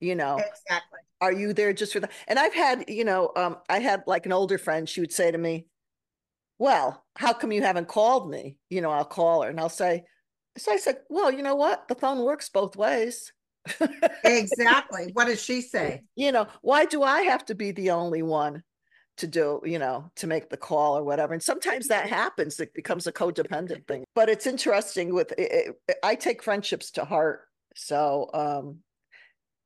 you 0.00 0.14
know. 0.14 0.36
Exactly. 0.38 0.98
are 1.22 1.32
you 1.32 1.52
there 1.54 1.72
just 1.72 1.92
for 1.94 2.00
that 2.00 2.12
and 2.28 2.38
i've 2.38 2.52
had 2.52 2.84
you 2.88 3.04
know 3.04 3.32
um 3.36 3.56
i 3.70 3.78
had 3.78 4.02
like 4.06 4.26
an 4.26 4.32
older 4.32 4.58
friend 4.58 4.86
she 4.88 5.00
would 5.00 5.12
say 5.12 5.30
to 5.30 5.38
me 5.38 5.66
well 6.58 7.04
how 7.16 7.32
come 7.32 7.52
you 7.52 7.62
haven't 7.62 7.88
called 7.88 8.30
me? 8.30 8.58
You 8.68 8.82
know 8.82 8.90
i'll 8.90 9.04
call 9.04 9.42
her 9.42 9.48
and 9.48 9.58
i'll 9.58 9.68
say 9.70 10.04
so 10.58 10.72
i 10.72 10.76
said 10.76 10.98
well 11.08 11.30
you 11.30 11.42
know 11.42 11.54
what? 11.54 11.88
The 11.88 11.94
phone 11.94 12.22
works 12.24 12.48
both 12.50 12.76
ways 12.76 13.32
Exactly. 14.24 15.10
What 15.12 15.26
does 15.26 15.42
she 15.42 15.60
say? 15.60 16.02
you 16.16 16.32
know, 16.32 16.46
why 16.62 16.84
do 16.84 17.02
I 17.02 17.22
have 17.22 17.44
to 17.46 17.54
be 17.54 17.72
the 17.72 17.90
only 17.90 18.22
one 18.22 18.62
to 19.18 19.26
do, 19.26 19.60
you 19.64 19.78
know, 19.78 20.10
to 20.16 20.26
make 20.26 20.50
the 20.50 20.56
call 20.56 20.98
or 20.98 21.04
whatever? 21.04 21.32
And 21.32 21.42
sometimes 21.42 21.88
that 21.88 22.08
happens. 22.08 22.60
It 22.60 22.74
becomes 22.74 23.06
a 23.06 23.12
codependent 23.12 23.86
thing. 23.86 24.04
But 24.14 24.28
it's 24.28 24.46
interesting 24.46 25.14
with 25.14 25.32
it, 25.38 25.76
it, 25.88 25.96
I 26.02 26.14
take 26.14 26.42
friendships 26.42 26.90
to 26.92 27.04
heart. 27.04 27.42
So 27.74 28.30
um 28.34 28.78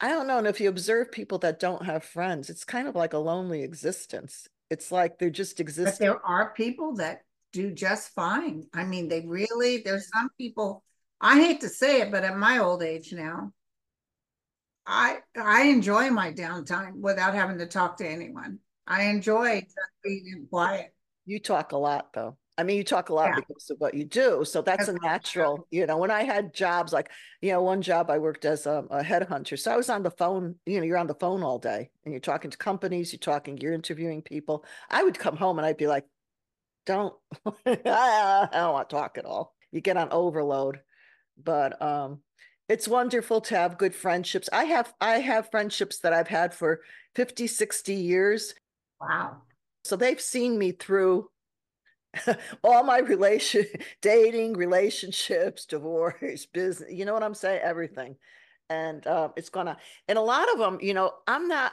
I 0.00 0.08
don't 0.08 0.26
know. 0.26 0.38
And 0.38 0.46
if 0.46 0.60
you 0.60 0.68
observe 0.68 1.12
people 1.12 1.38
that 1.38 1.60
don't 1.60 1.84
have 1.84 2.04
friends, 2.04 2.48
it's 2.48 2.64
kind 2.64 2.88
of 2.88 2.94
like 2.94 3.12
a 3.12 3.18
lonely 3.18 3.62
existence. 3.62 4.48
It's 4.70 4.90
like 4.90 5.18
they're 5.18 5.30
just 5.30 5.56
But 5.56 5.60
existing. 5.60 6.06
there 6.06 6.24
are 6.24 6.54
people 6.54 6.94
that 6.96 7.22
do 7.52 7.70
just 7.72 8.14
fine. 8.14 8.66
I 8.72 8.84
mean, 8.84 9.08
they 9.08 9.20
really, 9.26 9.78
there's 9.78 10.08
some 10.10 10.30
people, 10.38 10.82
I 11.20 11.38
hate 11.40 11.60
to 11.62 11.68
say 11.68 12.00
it, 12.00 12.10
but 12.10 12.24
at 12.24 12.36
my 12.38 12.58
old 12.58 12.82
age 12.82 13.12
now, 13.12 13.52
I 14.86 15.18
I 15.36 15.64
enjoy 15.64 16.10
my 16.10 16.32
downtime 16.32 16.96
without 17.00 17.34
having 17.34 17.58
to 17.58 17.66
talk 17.66 17.96
to 17.98 18.06
anyone. 18.08 18.58
I 18.86 19.04
enjoy 19.04 19.60
just 19.60 19.76
being 20.02 20.46
quiet. 20.50 20.94
You 21.26 21.38
talk 21.38 21.72
a 21.72 21.76
lot 21.76 22.12
though. 22.12 22.36
I 22.58 22.62
mean, 22.62 22.76
you 22.76 22.84
talk 22.84 23.08
a 23.08 23.14
lot 23.14 23.34
Yeah. 23.34 23.34
because 23.34 23.70
of 23.70 23.78
what 23.78 23.94
you 23.94 24.04
do. 24.04 24.44
So 24.44 24.60
that's 24.60 24.88
a 24.88 24.92
That's 24.92 24.98
do. 24.98 25.00
natural, 25.02 25.66
you 25.70 25.86
know, 25.86 25.96
when 25.96 26.10
I 26.10 26.24
had 26.24 26.52
jobs 26.52 26.92
like, 26.92 27.10
you 27.40 27.52
know, 27.52 27.62
one 27.62 27.80
job 27.80 28.10
I 28.10 28.18
worked 28.18 28.44
as 28.44 28.66
a, 28.66 28.84
a 28.90 29.02
headhunter. 29.02 29.58
So 29.58 29.72
I 29.72 29.76
was 29.76 29.88
on 29.88 30.02
the 30.02 30.10
phone, 30.10 30.56
you 30.66 30.78
know, 30.78 30.84
you're 30.84 30.98
on 30.98 31.06
the 31.06 31.14
phone 31.14 31.42
all 31.42 31.58
day 31.58 31.90
and 32.04 32.12
you're 32.12 32.20
talking 32.20 32.50
to 32.50 32.58
companies, 32.58 33.12
you're 33.12 33.18
talking, 33.20 33.56
you're 33.58 33.72
interviewing 33.72 34.20
people. 34.22 34.64
I 34.90 35.02
would 35.02 35.18
come 35.18 35.36
home 35.36 35.58
and 35.58 35.64
I'd 35.66 35.78
be 35.78 35.86
like, 35.86 36.04
don't, 36.86 37.14
I 37.66 38.48
don't 38.52 38.72
want 38.72 38.90
to 38.90 38.96
talk 38.96 39.18
at 39.18 39.24
all. 39.26 39.54
You 39.72 39.80
get 39.80 39.96
on 39.96 40.10
overload. 40.12 40.80
But 41.42 41.80
um 41.82 42.20
it's 42.70 42.86
wonderful 42.86 43.40
to 43.40 43.56
have 43.56 43.78
good 43.78 43.96
friendships. 43.96 44.48
I 44.52 44.64
have 44.64 44.94
I 45.00 45.18
have 45.18 45.50
friendships 45.50 45.98
that 45.98 46.12
I've 46.12 46.28
had 46.28 46.54
for 46.54 46.82
50, 47.16 47.48
60 47.48 47.94
years. 47.94 48.54
Wow. 49.00 49.38
So 49.82 49.96
they've 49.96 50.20
seen 50.20 50.56
me 50.56 50.70
through 50.70 51.28
all 52.62 52.84
my 52.84 52.98
relation 52.98 53.66
dating 54.02 54.54
relationships 54.54 55.66
divorce 55.66 56.46
business 56.52 56.90
you 56.90 57.04
know 57.04 57.14
what 57.14 57.22
i'm 57.22 57.34
saying 57.34 57.60
everything 57.62 58.16
and 58.68 59.06
um, 59.06 59.32
it's 59.36 59.48
gonna 59.48 59.76
and 60.08 60.18
a 60.18 60.20
lot 60.20 60.52
of 60.52 60.58
them 60.58 60.78
you 60.80 60.92
know 60.92 61.12
i'm 61.28 61.46
not 61.46 61.70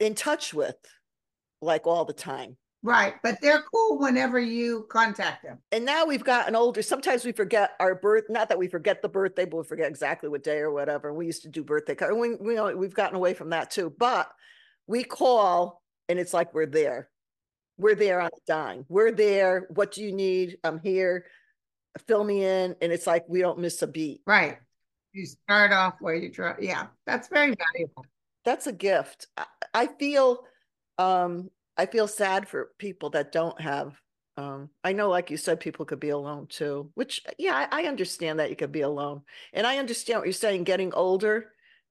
in 0.00 0.16
touch 0.16 0.52
with 0.52 0.74
like 1.60 1.86
all 1.86 2.04
the 2.04 2.12
time 2.12 2.56
Right. 2.84 3.14
But 3.22 3.40
they're 3.40 3.62
cool 3.72 3.98
whenever 3.98 4.40
you 4.40 4.86
contact 4.90 5.44
them. 5.44 5.58
and 5.70 5.84
now 5.84 6.04
we've 6.04 6.24
gotten 6.24 6.56
older 6.56 6.82
sometimes 6.82 7.24
we 7.24 7.30
forget 7.32 7.70
our 7.78 7.94
birth 7.94 8.24
not 8.28 8.48
that 8.48 8.58
we 8.58 8.66
forget 8.68 9.02
the 9.02 9.08
birthday 9.08 9.44
but 9.44 9.58
we 9.58 9.64
forget 9.64 9.88
exactly 9.88 10.28
what 10.28 10.42
day 10.42 10.58
or 10.58 10.72
whatever 10.72 11.12
we 11.14 11.26
used 11.26 11.42
to 11.42 11.48
do 11.48 11.62
birthday 11.62 11.94
card 11.94 12.16
we, 12.16 12.34
we 12.36 12.54
know 12.54 12.74
we've 12.76 12.94
gotten 12.94 13.14
away 13.16 13.34
from 13.34 13.50
that 13.50 13.70
too 13.70 13.92
but 13.98 14.28
we 14.88 15.04
call 15.04 15.80
and 16.08 16.18
it's 16.18 16.34
like 16.34 16.52
we're 16.54 16.66
there 16.66 17.08
we're 17.78 17.94
there 17.94 18.20
on 18.20 18.26
a 18.28 18.40
dime 18.48 18.84
we're 18.88 19.12
there 19.12 19.66
what 19.70 19.92
do 19.92 20.02
you 20.02 20.12
need 20.12 20.58
i'm 20.64 20.80
here 20.80 21.24
fill 22.08 22.24
me 22.24 22.44
in 22.44 22.74
and 22.82 22.90
it's 22.92 23.06
like 23.06 23.24
we 23.28 23.40
don't 23.40 23.58
miss 23.60 23.80
a 23.82 23.86
beat 23.86 24.22
Right. 24.26 24.58
You 25.12 25.26
start 25.26 25.72
off 25.72 25.94
where 26.00 26.14
you 26.14 26.30
draw. 26.30 26.54
Yeah. 26.58 26.86
That's 27.06 27.28
very 27.28 27.54
valuable. 27.54 28.06
that's 28.44 28.66
a 28.66 28.72
gift 28.72 29.28
I, 29.36 29.44
I 29.74 29.86
feel 29.86 30.44
um 30.98 31.48
i 31.76 31.86
feel 31.86 32.06
sad 32.08 32.48
for 32.48 32.70
people 32.78 33.10
that 33.10 33.32
don't 33.32 33.60
have 33.60 34.00
um 34.36 34.68
i 34.84 34.92
know 34.92 35.08
like 35.10 35.30
you 35.30 35.36
said 35.36 35.60
people 35.60 35.84
could 35.84 36.00
be 36.00 36.10
alone 36.10 36.46
too 36.46 36.90
which 36.94 37.22
yeah 37.38 37.68
I, 37.70 37.82
I 37.82 37.88
understand 37.88 38.38
that 38.40 38.50
you 38.50 38.56
could 38.56 38.72
be 38.72 38.80
alone 38.82 39.22
and 39.52 39.66
i 39.66 39.78
understand 39.78 40.20
what 40.20 40.26
you're 40.26 40.32
saying 40.32 40.64
getting 40.64 40.92
older 40.94 41.50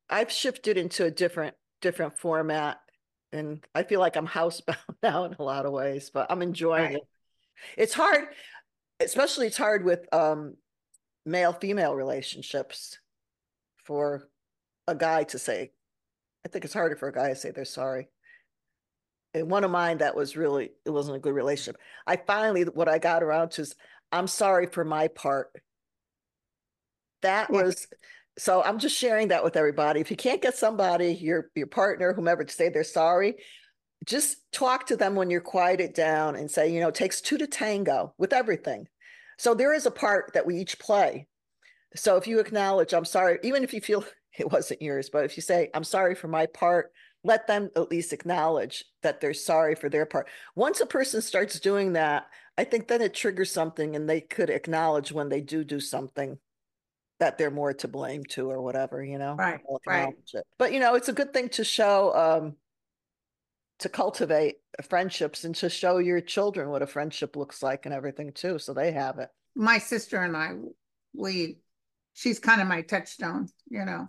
i've 0.10 0.32
shifted 0.32 0.78
into 0.78 1.06
a 1.06 1.12
different 1.12 1.56
different 1.82 2.18
format 2.18 2.80
and 3.32 3.66
i 3.76 3.84
feel 3.84 4.00
like 4.00 4.16
i'm 4.16 4.28
housebound 4.40 4.78
now 5.04 5.26
in 5.26 5.36
a 5.38 5.44
lot 5.44 5.66
of 5.66 5.72
ways 5.72 6.10
but 6.14 6.28
i'm 6.32 6.42
enjoying 6.42 6.94
Right. 6.94 6.96
it 6.96 7.08
It's 7.78 7.94
hard, 7.94 8.26
especially 9.00 9.48
it's 9.48 9.58
hard 9.58 9.84
with 9.86 10.08
um 10.14 10.56
male 11.26 11.54
female 11.54 11.96
relationships 11.96 13.00
for 13.84 14.30
a 14.88 14.96
guy 14.96 15.24
to 15.26 15.40
say. 15.40 15.72
I 16.46 16.50
think 16.50 16.66
it's 16.66 16.74
harder 16.74 16.96
for 16.96 17.08
a 17.10 17.14
guy 17.14 17.30
to 17.30 17.36
say 17.36 17.52
they're 17.52 17.66
sorry. 17.66 18.10
And 19.34 19.50
one 19.50 19.64
of 19.64 19.72
mine 19.72 20.00
that 20.00 20.16
was 20.16 20.36
really 20.36 20.72
it 20.86 20.90
wasn't 20.90 21.18
a 21.18 21.20
good 21.20 21.34
relationship. 21.34 21.80
I 22.06 22.18
finally 22.18 22.64
what 22.64 22.90
I 22.90 23.00
got 23.00 23.24
around 23.24 23.52
to 23.52 23.62
is 23.62 23.76
I'm 24.12 24.28
sorry 24.28 24.68
for 24.68 24.84
my 24.84 25.08
part. 25.08 25.52
That 27.22 27.50
Yeah. 27.52 27.64
was 27.64 27.88
so 28.38 28.64
I'm 28.64 28.80
just 28.80 28.98
sharing 28.98 29.30
that 29.30 29.44
with 29.44 29.56
everybody. 29.56 30.00
If 30.00 30.10
you 30.12 30.18
can't 30.18 30.42
get 30.42 30.56
somebody, 30.58 31.14
your 31.14 31.50
your 31.56 31.68
partner, 31.68 32.14
whomever, 32.14 32.44
to 32.44 32.54
say 32.54 32.70
they're 32.70 32.84
sorry, 32.84 33.36
just 34.06 34.38
talk 34.52 34.88
to 34.88 34.98
them 34.98 35.16
when 35.16 35.30
you're 35.30 35.42
quieted 35.42 35.94
down 35.94 36.36
and 36.36 36.50
say, 36.50 36.72
you 36.74 36.80
know, 36.80 36.90
it 36.90 36.96
takes 36.96 37.22
two 37.22 37.38
to 37.38 37.48
tango 37.48 38.14
with 38.18 38.34
everything. 38.34 38.88
So 39.38 39.54
there 39.54 39.74
is 39.74 39.86
a 39.86 39.92
part 39.92 40.32
that 40.34 40.46
we 40.46 40.58
each 40.58 40.80
play. 40.80 41.28
So 41.96 42.18
if 42.18 42.28
you 42.28 42.40
acknowledge, 42.40 42.94
I'm 42.94 43.06
sorry, 43.06 43.40
even 43.44 43.64
if 43.64 43.74
you 43.74 43.82
feel 43.82 44.06
it 44.38 44.52
wasn't 44.52 44.82
yours, 44.82 45.10
but 45.12 45.26
if 45.26 45.38
you 45.38 45.42
say, 45.42 45.70
I'm 45.74 45.84
sorry 45.84 46.16
for 46.16 46.28
my 46.28 46.46
part, 46.48 46.92
let 47.24 47.48
them 47.48 47.70
at 47.76 47.92
least 47.92 48.14
acknowledge 48.14 48.84
that 49.04 49.22
they're 49.22 49.34
sorry 49.34 49.76
for 49.76 49.90
their 49.90 50.06
part. 50.06 50.28
Once 50.56 50.82
a 50.82 50.86
person 50.86 51.22
starts 51.22 51.60
doing 51.60 51.94
that, 51.94 52.28
I 52.58 52.64
think 52.64 52.88
then 52.88 53.02
it 53.02 53.14
triggers 53.14 53.52
something 53.52 53.96
and 53.96 54.10
they 54.10 54.22
could 54.22 54.50
acknowledge 54.50 55.12
when 55.12 55.30
they 55.30 55.42
do 55.42 55.64
do 55.64 55.80
something 55.80 56.38
that 57.20 57.38
they're 57.38 57.52
more 57.52 57.74
to 57.74 57.88
blame 57.88 58.24
to 58.26 58.50
or 58.50 58.62
whatever, 58.62 59.04
you 59.04 59.20
know? 59.20 59.36
Right, 59.36 59.60
right. 59.86 60.14
it. 60.34 60.48
But 60.58 60.74
you 60.74 60.80
know, 60.80 60.96
it's 60.96 61.10
a 61.10 61.14
good 61.14 61.34
thing 61.34 61.50
to 61.50 61.64
show 61.64 62.16
um 62.16 62.56
to 63.82 63.90
cultivate 63.90 64.58
friendships 64.88 65.44
and 65.44 65.56
to 65.56 65.68
show 65.70 65.98
your 65.98 66.22
children 66.22 66.70
what 66.70 66.84
a 66.84 66.88
friendship 66.88 67.36
looks 67.36 67.64
like 67.64 67.86
and 67.86 67.94
everything 67.94 68.32
too, 68.32 68.60
so 68.60 68.74
they 68.74 68.92
have 68.92 69.18
it. 69.18 69.30
My 69.56 69.80
sister 69.80 70.22
and 70.22 70.38
I, 70.38 70.52
we, 71.16 71.58
she's 72.14 72.40
kind 72.40 72.62
of 72.62 72.68
my 72.68 72.84
touchstone, 72.84 73.50
you 73.70 73.84
know. 73.84 74.08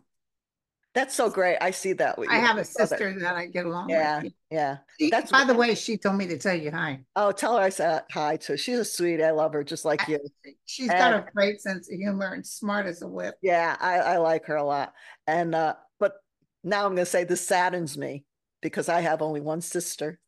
That's 0.95 1.15
so 1.15 1.31
great. 1.31 1.57
I 1.63 1.71
see 1.71 1.95
that 1.95 2.19
with 2.19 2.29
I 2.29 2.35
have 2.37 2.59
a 2.59 2.61
it. 2.61 2.67
sister 2.67 3.19
that 3.21 3.35
I 3.35 3.47
get 3.47 3.65
along 3.65 3.89
Yeah, 3.89 4.23
with. 4.23 4.33
yeah. 4.51 4.79
She- 5.01 5.09
That's 5.11 5.33
By 5.33 5.45
the 5.45 5.55
way, 5.55 5.75
she 5.75 5.97
told 5.97 6.17
me 6.17 6.27
to 6.27 6.37
tell 6.39 6.55
you 6.55 6.71
hi. 6.71 7.01
Oh, 7.17 7.33
tell 7.33 7.57
her 7.57 7.63
I 7.63 7.71
said 7.71 8.03
hi 8.11 8.37
too. 8.37 8.59
She's 8.59 8.79
a 8.79 8.85
sweetie. 8.85 9.25
I 9.25 9.31
love 9.31 9.55
her 9.55 9.65
just 9.65 9.87
like 9.87 10.07
I- 10.09 10.13
you. 10.13 10.19
She's 10.67 10.89
got 10.89 11.15
a 11.15 11.25
great 11.35 11.63
sense 11.63 11.91
of 11.91 11.99
humor 11.99 12.35
and 12.35 12.47
smart 12.47 12.85
as 12.87 13.01
a 13.01 13.09
whip. 13.09 13.35
Yeah, 13.43 13.75
I, 13.81 13.99
I 14.01 14.17
like 14.19 14.45
her 14.47 14.57
a 14.57 14.65
lot. 14.65 14.93
And 15.27 15.55
uh, 15.55 15.75
but 15.99 16.15
now 16.63 16.85
I'm 16.85 16.93
gonna 16.95 17.07
say 17.07 17.25
this 17.25 17.47
saddens 17.47 17.97
me 17.97 18.25
because 18.61 18.91
I 18.91 19.01
have 19.01 19.23
only 19.23 19.41
one 19.41 19.63
sister. 19.63 20.21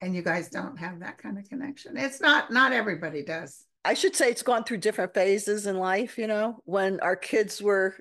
And 0.00 0.16
you 0.16 0.22
guys 0.22 0.48
don't 0.48 0.76
have 0.78 0.98
that 0.98 1.18
kind 1.18 1.38
of 1.38 1.48
connection. 1.48 1.96
It's 1.96 2.20
not, 2.20 2.50
not 2.52 2.72
everybody 2.72 3.22
does. 3.22 3.64
I 3.84 3.94
should 3.94 4.16
say 4.16 4.30
it's 4.30 4.42
gone 4.42 4.64
through 4.64 4.78
different 4.78 5.14
phases 5.14 5.66
in 5.68 5.78
life, 5.78 6.18
you 6.18 6.26
know, 6.26 6.58
when 6.64 6.98
our 7.00 7.14
kids 7.14 7.62
were, 7.62 7.94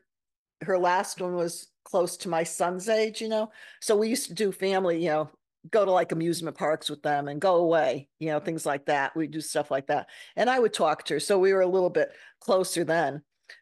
her 0.63 0.79
last 0.79 1.21
one 1.21 1.35
was 1.35 1.67
close 1.83 2.17
to 2.17 2.29
my 2.29 2.43
son's 2.43 2.89
age, 2.89 3.21
you 3.21 3.29
know. 3.29 3.51
So 3.81 3.95
we 3.95 4.09
used 4.09 4.27
to 4.27 4.33
do 4.33 4.51
family, 4.51 5.01
you 5.03 5.09
know, 5.09 5.29
go 5.69 5.85
to 5.85 5.91
like 5.91 6.11
amusement 6.11 6.57
parks 6.57 6.89
with 6.89 7.01
them 7.03 7.27
and 7.27 7.39
go 7.41 7.55
away, 7.57 8.09
you 8.19 8.29
know, 8.29 8.39
things 8.39 8.65
like 8.65 8.85
that. 8.87 9.15
We 9.15 9.27
do 9.27 9.41
stuff 9.41 9.69
like 9.71 9.87
that. 9.87 10.07
And 10.35 10.49
I 10.49 10.59
would 10.59 10.73
talk 10.73 11.05
to 11.05 11.15
her. 11.15 11.19
So 11.19 11.37
we 11.39 11.53
were 11.53 11.61
a 11.61 11.67
little 11.67 11.89
bit 11.89 12.11
closer 12.39 12.83
then. 12.83 13.21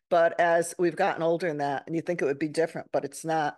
But 0.10 0.40
as 0.40 0.74
we've 0.80 0.96
gotten 0.96 1.24
older 1.24 1.48
in 1.48 1.58
that, 1.58 1.84
and 1.88 1.96
you 1.96 2.02
think 2.02 2.22
it 2.22 2.26
would 2.26 2.40
be 2.40 2.48
different, 2.48 2.88
but 2.92 3.06
it's 3.06 3.26
not. 3.26 3.58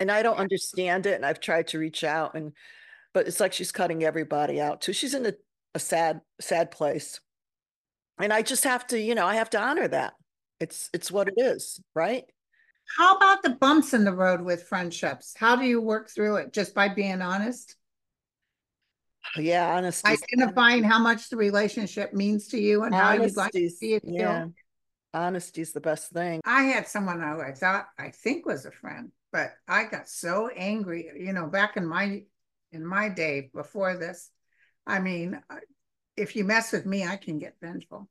And 0.00 0.10
I 0.10 0.22
don't 0.22 0.38
understand 0.38 1.06
it. 1.06 1.14
And 1.14 1.24
I've 1.24 1.40
tried 1.40 1.68
to 1.68 1.78
reach 1.78 2.04
out 2.04 2.34
and, 2.34 2.52
but 3.14 3.26
it's 3.26 3.40
like 3.40 3.52
she's 3.52 3.72
cutting 3.72 4.04
everybody 4.04 4.60
out 4.60 4.80
too. 4.82 4.92
She's 4.92 5.14
in 5.14 5.26
a, 5.26 5.32
a 5.74 5.78
sad, 5.78 6.20
sad 6.40 6.70
place. 6.70 7.20
And 8.18 8.32
I 8.32 8.42
just 8.42 8.64
have 8.64 8.86
to, 8.88 9.00
you 9.00 9.14
know, 9.14 9.26
I 9.26 9.34
have 9.36 9.50
to 9.50 9.60
honor 9.60 9.88
that. 9.88 10.14
It's 10.58 10.88
it's 10.94 11.10
what 11.10 11.28
it 11.28 11.34
is, 11.36 11.80
right? 11.94 12.24
How 12.96 13.16
about 13.16 13.42
the 13.42 13.50
bumps 13.50 13.94
in 13.94 14.04
the 14.04 14.12
road 14.12 14.40
with 14.40 14.64
friendships? 14.64 15.34
How 15.36 15.56
do 15.56 15.64
you 15.64 15.80
work 15.80 16.08
through 16.08 16.36
it? 16.36 16.52
Just 16.52 16.74
by 16.74 16.88
being 16.88 17.20
honest? 17.20 17.76
Yeah, 19.36 19.74
honesty. 19.74 20.08
Identifying 20.08 20.84
how 20.84 20.98
much 20.98 21.28
the 21.28 21.36
relationship 21.36 22.12
means 22.12 22.48
to 22.48 22.58
you 22.58 22.84
and 22.84 22.94
how 22.94 23.12
you'd 23.14 23.36
like 23.36 23.52
to 23.52 23.68
see 23.68 23.94
it 23.94 24.02
yeah. 24.04 24.44
feel. 24.44 24.52
Honesty's 25.12 25.72
the 25.72 25.80
best 25.80 26.10
thing. 26.10 26.40
I 26.44 26.64
had 26.64 26.86
someone 26.86 27.20
who 27.20 27.40
I 27.40 27.52
thought, 27.52 27.86
I 27.98 28.10
think 28.10 28.46
was 28.46 28.66
a 28.66 28.70
friend, 28.70 29.10
but 29.32 29.52
I 29.66 29.84
got 29.84 30.08
so 30.08 30.48
angry, 30.54 31.10
you 31.18 31.32
know, 31.32 31.46
back 31.46 31.76
in 31.76 31.86
my, 31.86 32.22
in 32.70 32.84
my 32.84 33.08
day 33.08 33.50
before 33.54 33.96
this. 33.96 34.30
I 34.86 35.00
mean, 35.00 35.40
if 36.16 36.36
you 36.36 36.44
mess 36.44 36.72
with 36.72 36.86
me, 36.86 37.04
I 37.04 37.16
can 37.16 37.38
get 37.38 37.56
vengeful, 37.60 38.08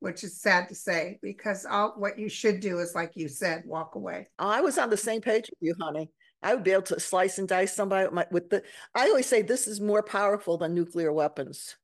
which 0.00 0.24
is 0.24 0.40
sad 0.40 0.68
to 0.68 0.74
say, 0.74 1.18
because 1.22 1.64
all, 1.64 1.94
what 1.96 2.18
you 2.18 2.28
should 2.28 2.60
do 2.60 2.78
is, 2.78 2.94
like 2.94 3.12
you 3.14 3.28
said, 3.28 3.62
walk 3.64 3.94
away. 3.94 4.28
Oh, 4.38 4.48
I 4.48 4.60
was 4.60 4.76
on 4.78 4.90
the 4.90 4.96
same 4.96 5.20
page 5.20 5.48
with 5.50 5.58
you, 5.60 5.74
honey. 5.80 6.10
I 6.42 6.54
would 6.54 6.64
be 6.64 6.72
able 6.72 6.82
to 6.84 6.98
slice 6.98 7.38
and 7.38 7.46
dice 7.46 7.74
somebody 7.74 8.06
with, 8.06 8.14
my, 8.14 8.26
with 8.30 8.50
the. 8.50 8.62
I 8.94 9.08
always 9.08 9.26
say 9.26 9.42
this 9.42 9.68
is 9.68 9.80
more 9.80 10.02
powerful 10.02 10.58
than 10.58 10.74
nuclear 10.74 11.12
weapons. 11.12 11.76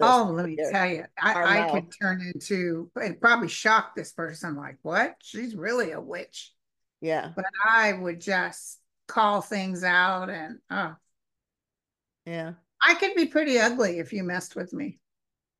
Oh, 0.00 0.30
let 0.32 0.46
me 0.46 0.56
tell 0.72 0.88
you, 0.88 1.04
I, 1.20 1.66
I 1.66 1.70
could 1.70 1.92
turn 2.00 2.20
into, 2.20 2.90
it 2.96 3.20
probably 3.20 3.46
shock 3.46 3.94
this 3.94 4.10
person, 4.12 4.56
like, 4.56 4.78
what? 4.82 5.14
She's 5.22 5.54
really 5.54 5.92
a 5.92 6.00
witch. 6.00 6.52
Yeah, 7.00 7.30
But 7.36 7.44
I 7.64 7.92
would 7.92 8.20
just 8.20 8.80
call 9.06 9.40
things 9.40 9.84
out 9.84 10.30
and, 10.30 10.58
oh, 10.70 10.96
yeah. 12.24 12.54
I 12.82 12.94
could 12.94 13.14
be 13.14 13.26
pretty 13.26 13.58
ugly 13.58 13.98
if 13.98 14.12
you 14.12 14.24
messed 14.24 14.56
with 14.56 14.72
me. 14.72 14.98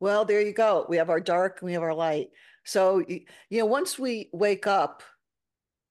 Well, 0.01 0.25
there 0.25 0.41
you 0.41 0.53
go. 0.53 0.87
We 0.89 0.97
have 0.99 1.11
our 1.11 1.21
dark 1.21 1.59
and 1.61 1.67
we 1.67 1.73
have 1.75 1.83
our 1.83 1.95
light. 1.95 2.29
So 2.65 3.03
you 3.07 3.25
know, 3.51 3.67
once 3.67 3.99
we 3.99 4.31
wake 4.33 4.67
up, 4.67 5.03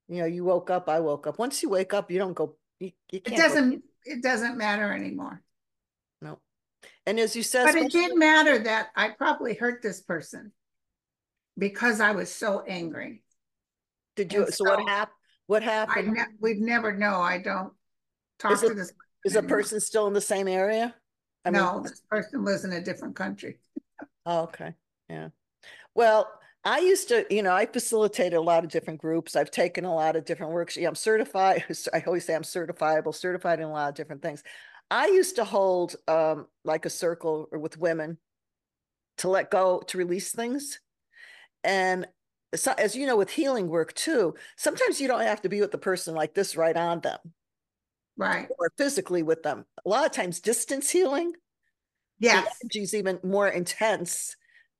you 0.07 0.19
know, 0.19 0.25
you 0.25 0.43
woke 0.43 0.69
up, 0.69 0.89
I 0.89 0.99
woke 0.99 1.27
up. 1.27 1.39
Once 1.39 1.63
you 1.63 1.69
wake 1.69 1.93
up, 1.93 2.11
you 2.11 2.19
don't 2.19 2.33
go. 2.33 2.55
You, 2.79 2.91
you 3.11 3.17
It 3.19 3.23
can't 3.25 3.37
go- 3.37 3.47
doesn't, 3.47 3.83
it 4.05 4.23
doesn't 4.23 4.57
matter 4.57 4.91
anymore. 4.91 5.41
No. 6.21 6.39
And 7.05 7.19
as 7.19 7.35
you 7.35 7.43
said, 7.43 7.65
But 7.65 7.75
it 7.75 7.91
did 7.91 8.15
matter 8.17 8.59
that 8.59 8.87
I 8.95 9.09
probably 9.09 9.53
hurt 9.53 9.81
this 9.81 10.01
person 10.01 10.51
because 11.57 12.01
I 12.01 12.11
was 12.11 12.31
so 12.33 12.61
angry. 12.67 13.23
did 14.15 14.33
you? 14.33 14.45
and 14.45 14.53
So 14.53 14.65
what 14.65 14.87
happened? 14.87 15.15
What 15.47 15.63
happened? 15.63 16.13
ne- 16.13 16.23
we'd 16.39 16.59
never 16.59 16.95
know. 16.95 17.19
I 17.21 17.37
don't 17.37 17.73
talk 18.39 18.53
Is 18.53 18.61
to 18.61 18.67
it- 18.67 18.75
this. 18.75 18.93
Is 19.25 19.35
a 19.37 19.43
person 19.43 19.79
still 19.79 20.07
in 20.07 20.13
the 20.13 20.19
same 20.19 20.49
area? 20.49 20.93
I 21.45 21.51
mean, 21.51 21.61
No, 21.61 21.79
this 21.81 22.01
person 22.09 22.43
lives 22.43 22.65
in 22.65 22.73
a 22.73 22.81
different 22.81 23.15
country. 23.15 23.59
Oh, 24.25 24.43
okay, 24.43 24.75
yeah. 25.09 25.29
Well, 25.95 26.31
I 26.65 26.79
used 26.79 27.09
to, 27.09 27.25
you 27.31 27.43
know, 27.43 27.53
I 27.55 27.65
facilitated 27.67 28.33
a 28.35 28.41
lot 28.41 28.63
of 28.65 28.71
different 28.71 29.01
groups. 29.01 29.35
I've 29.35 29.51
taken 29.51 29.85
a 29.85 29.95
lot 29.95 30.15
of 30.15 30.25
different 30.25 30.53
works. 30.53 30.77
Yeah, 30.77 30.89
I'm 30.89 30.95
certified. 30.95 31.65
I 31.93 32.01
always 32.07 32.25
say 32.25 32.35
I'm 32.35 32.43
certifiable, 32.43 33.15
certified 33.15 33.59
in 33.59 33.67
a 33.67 33.71
lot 33.71 33.89
of 33.89 33.95
different 33.95 34.21
things. 34.23 34.43
I 34.91 35.07
used 35.07 35.37
to 35.37 35.45
hold 35.45 35.95
um 36.07 36.47
like 36.65 36.85
a 36.85 36.91
circle 36.91 37.47
with 37.53 37.77
women 37.77 38.19
to 39.17 39.29
let 39.29 39.51
go, 39.51 39.79
to 39.87 39.97
release 39.97 40.31
things. 40.31 40.79
And 41.63 42.07
so, 42.55 42.73
as 42.77 42.95
you 42.95 43.07
know, 43.07 43.17
with 43.17 43.31
healing 43.31 43.69
work 43.69 43.93
too, 43.93 44.35
sometimes 44.57 45.01
you 45.01 45.07
don't 45.07 45.21
have 45.21 45.41
to 45.43 45.49
be 45.49 45.61
with 45.61 45.71
the 45.71 45.79
person 45.79 46.15
like 46.15 46.33
this 46.35 46.57
right 46.57 46.77
on 46.77 47.01
them 47.01 47.19
Right. 48.17 48.49
or 48.59 48.71
physically 48.77 49.23
with 49.23 49.43
them. 49.43 49.65
A 49.85 49.89
lot 49.89 50.05
of 50.05 50.11
times 50.11 50.39
distance 50.39 50.89
healing 50.89 51.33
the 52.31 52.37
Yes. 52.37 52.59
is 52.73 52.93
even 52.93 53.19
more 53.23 53.47
intense 53.47 54.35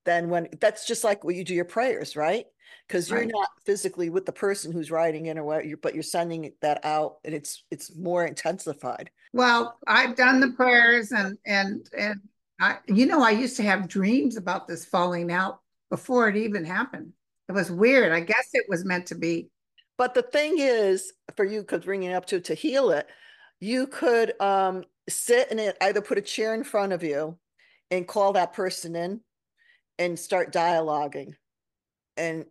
than 0.05 0.29
when 0.29 0.49
that's 0.59 0.85
just 0.85 1.03
like 1.03 1.23
when 1.23 1.35
you 1.35 1.43
do 1.43 1.53
your 1.53 1.65
prayers, 1.65 2.15
right? 2.15 2.45
Because 2.87 3.09
you're 3.09 3.19
Right. 3.19 3.31
not 3.31 3.49
physically 3.65 4.09
with 4.09 4.25
the 4.25 4.31
person 4.33 4.71
who's 4.71 4.91
writing 4.91 5.27
in 5.27 5.37
or 5.37 5.43
what 5.43 5.65
you're 5.65 5.77
but 5.77 5.93
you're 5.93 6.03
sending 6.03 6.53
that 6.61 6.83
out 6.83 7.17
and 7.23 7.33
it's 7.33 7.63
it's 7.71 7.95
more 7.95 8.25
intensified. 8.25 9.11
Well, 9.33 9.77
I've 9.87 10.15
done 10.15 10.39
the 10.39 10.51
prayers 10.51 11.11
and, 11.11 11.37
and, 11.45 11.89
and 11.97 12.21
I, 12.59 12.77
you 12.87 13.07
know, 13.07 13.23
I 13.23 13.31
used 13.31 13.57
to 13.57 13.63
have 13.63 13.87
dreams 13.87 14.37
about 14.37 14.67
this 14.67 14.85
falling 14.85 15.31
out 15.31 15.59
before 15.89 16.29
it 16.29 16.35
even 16.35 16.63
happened. 16.65 17.13
It 17.49 17.53
was 17.53 17.71
weird. 17.71 18.11
I 18.13 18.19
guess 18.19 18.49
it 18.53 18.65
was 18.69 18.85
meant 18.85 19.07
to 19.07 19.15
be. 19.15 19.49
But 19.97 20.13
the 20.13 20.21
thing 20.21 20.55
is, 20.59 21.13
for 21.35 21.45
you, 21.45 21.61
because 21.61 21.83
bringing 21.85 22.11
it 22.11 22.13
up 22.13 22.25
to 22.27 22.39
to 22.41 22.53
heal 22.53 22.91
it, 22.91 23.07
you 23.59 23.87
could 23.87 24.39
um 24.41 24.83
sit 25.09 25.51
in 25.51 25.59
it, 25.59 25.77
either 25.81 26.01
put 26.01 26.17
a 26.17 26.21
chair 26.21 26.53
in 26.53 26.63
front 26.63 26.93
of 26.93 27.03
you 27.03 27.37
and 27.91 28.07
call 28.07 28.33
that 28.33 28.53
person 28.53 28.95
in 28.95 29.21
and 29.99 30.17
start 30.17 30.53
dialoguing. 30.53 31.33
And 32.17 32.45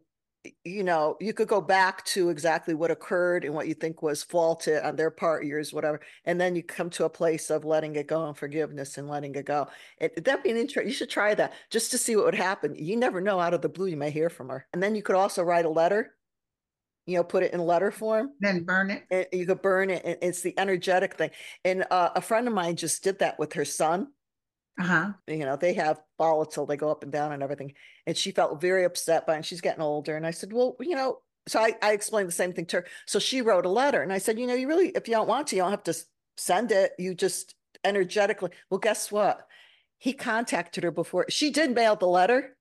you 0.65 0.83
know, 0.83 1.17
you 1.21 1.33
could 1.33 1.47
go 1.47 1.61
back 1.61 2.05
to 2.05 2.29
exactly 2.29 2.75
what 2.75 2.91
occurred 2.91 3.45
and 3.45 3.55
what 3.55 3.69
you 3.69 3.75
think 3.75 4.03
was 4.03 4.23
faulted 4.23 4.83
on 4.83 4.97
their 4.97 5.11
part, 5.11 5.45
yours, 5.45 5.73
whatever. 5.73 6.01
And 6.25 6.41
then 6.41 6.57
you 6.57 6.63
come 6.63 6.91
to 6.91 7.05
a 7.05 7.11
place 7.11 7.49
of 7.51 7.65
letting 7.65 7.95
it 7.95 8.09
go 8.09 8.27
and 8.27 8.37
forgiveness 8.37 8.99
and 8.99 9.09
letting 9.09 9.35
it 9.37 9.47
go. 9.47 9.69
It, 9.99 10.25
that'd 10.25 10.43
be 10.43 10.51
an 10.51 10.57
interest. 10.57 10.89
You 10.89 10.95
should 10.95 11.11
try 11.11 11.35
that 11.35 11.53
just 11.71 11.93
to 11.93 11.99
see 11.99 12.17
what 12.17 12.25
would 12.25 12.35
happen. 12.35 12.75
You 12.75 12.97
never 12.97 13.21
know 13.21 13.39
out 13.39 13.55
of 13.55 13.63
the 13.63 13.69
blue, 13.69 13.87
you 13.87 13.97
may 13.97 14.11
hear 14.11 14.31
from 14.31 14.49
her. 14.49 14.67
And 14.73 14.83
then 14.83 14.97
you 14.97 15.03
could 15.03 15.17
also 15.17 15.45
write 15.45 15.65
a 15.65 15.71
letter, 15.71 16.15
you 17.13 17.19
know, 17.19 17.25
put 17.25 17.43
it 17.45 17.53
in 17.55 17.61
letter 17.61 17.91
form 17.91 18.31
Then 18.41 18.65
burn 18.65 18.91
it. 18.91 19.05
and 19.11 19.27
you 19.33 19.47
could 19.47 19.63
burn 19.63 19.91
it 19.91 20.03
it's 20.23 20.43
the 20.43 20.55
energetic 20.59 21.15
thing 21.15 21.31
and 21.65 21.85
uh, 21.91 22.11
a 22.17 22.21
friend 22.21 22.49
of 22.49 22.55
mine 22.55 22.77
just 22.77 23.05
did 23.05 23.19
that 23.21 23.39
with 23.39 23.53
her 23.55 23.65
son 23.65 24.09
Uh-huh. 24.81 25.13
You 25.27 25.45
know, 25.45 25.57
they 25.57 25.75
have 25.75 26.01
volatile, 26.19 26.67
they 26.67 26.79
go 26.79 26.91
up 26.91 27.03
and 27.03 27.13
down 27.13 27.33
and 27.33 27.43
everything. 27.43 27.75
And 28.07 28.17
she 28.17 28.31
felt 28.33 28.61
very 28.61 28.85
upset 28.85 29.27
by 29.27 29.35
it. 29.35 29.37
And 29.37 29.47
she's 29.47 29.61
getting 29.61 29.83
older. 29.83 30.17
And 30.17 30.27
I 30.27 30.31
said, 30.33 30.51
Well, 30.53 30.77
you 30.81 30.97
know, 30.97 31.19
so 31.47 31.61
I, 31.61 31.75
I 31.83 31.93
explained 31.93 32.29
the 32.29 32.33
same 32.43 32.53
thing 32.55 32.67
to 32.67 32.77
her. 32.79 32.87
So 33.07 33.19
she 33.19 33.43
wrote 33.43 33.67
a 33.67 33.69
letter. 33.83 34.01
And 34.03 34.13
I 34.13 34.19
said, 34.19 34.39
You 34.39 34.47
know, 34.47 34.55
you 34.55 34.67
really, 34.69 34.89
if 35.01 35.07
you 35.09 35.15
don't 35.15 35.29
want 35.29 35.49
to, 35.49 35.57
you 35.57 35.63
don't 35.63 35.77
have 35.77 35.85
to 35.91 35.95
send 36.39 36.73
it. 36.73 36.93
You 36.99 37.15
just 37.15 37.55
energetically. 37.85 38.51
Well, 38.71 38.81
guess 38.81 39.13
what? 39.13 39.47
He 39.99 40.15
contacted 40.15 40.85
her 40.85 40.91
before 40.91 41.27
she 41.29 41.51
did 41.51 41.75
mail 41.75 41.95
the 41.97 42.07
letter. 42.09 42.57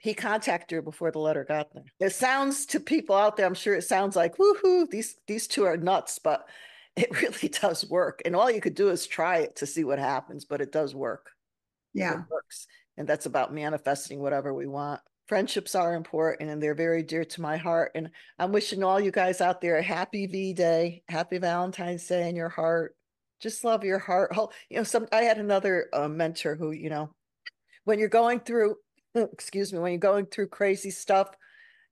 He 0.00 0.14
contacted 0.14 0.76
her 0.76 0.82
before 0.82 1.10
the 1.10 1.18
letter 1.18 1.44
got 1.44 1.72
there. 1.74 1.84
It 2.00 2.12
sounds 2.14 2.66
to 2.66 2.80
people 2.80 3.16
out 3.16 3.36
there, 3.36 3.46
I'm 3.46 3.54
sure 3.54 3.74
it 3.74 3.84
sounds 3.84 4.16
like 4.16 4.36
woohoo, 4.36 4.88
these 4.88 5.16
these 5.26 5.46
two 5.46 5.64
are 5.64 5.76
nuts, 5.76 6.18
but 6.18 6.46
it 6.96 7.10
really 7.22 7.48
does 7.48 7.88
work. 7.88 8.22
And 8.24 8.34
all 8.34 8.50
you 8.50 8.60
could 8.60 8.74
do 8.74 8.88
is 8.90 9.06
try 9.06 9.38
it 9.38 9.56
to 9.56 9.66
see 9.66 9.84
what 9.84 9.98
happens, 9.98 10.44
but 10.44 10.60
it 10.60 10.72
does 10.72 10.94
work. 10.94 11.30
Yeah. 11.94 12.20
It 12.20 12.30
works. 12.30 12.66
And 12.96 13.08
that's 13.08 13.26
about 13.26 13.54
manifesting 13.54 14.20
whatever 14.20 14.52
we 14.52 14.66
want. 14.66 15.00
Friendships 15.26 15.74
are 15.76 15.94
important 15.94 16.50
and 16.50 16.60
they're 16.60 16.74
very 16.74 17.02
dear 17.02 17.24
to 17.24 17.40
my 17.40 17.56
heart. 17.56 17.92
And 17.94 18.10
I'm 18.38 18.50
wishing 18.50 18.82
all 18.82 18.98
you 18.98 19.12
guys 19.12 19.40
out 19.40 19.60
there 19.60 19.76
a 19.76 19.82
happy 19.82 20.26
V 20.26 20.52
Day, 20.52 21.02
happy 21.08 21.38
Valentine's 21.38 22.06
Day 22.06 22.28
in 22.28 22.34
your 22.34 22.48
heart. 22.48 22.96
Just 23.40 23.64
love 23.64 23.84
your 23.84 24.00
heart. 24.00 24.36
You 24.68 24.78
know, 24.78 24.82
some 24.82 25.06
I 25.12 25.22
had 25.22 25.38
another 25.38 25.88
uh, 25.92 26.08
mentor 26.08 26.56
who, 26.56 26.72
you 26.72 26.90
know, 26.90 27.14
when 27.84 27.98
you're 27.98 28.08
going 28.08 28.40
through, 28.40 28.76
excuse 29.14 29.72
me, 29.72 29.78
when 29.78 29.92
you're 29.92 29.98
going 29.98 30.26
through 30.26 30.48
crazy 30.48 30.90
stuff, 30.90 31.28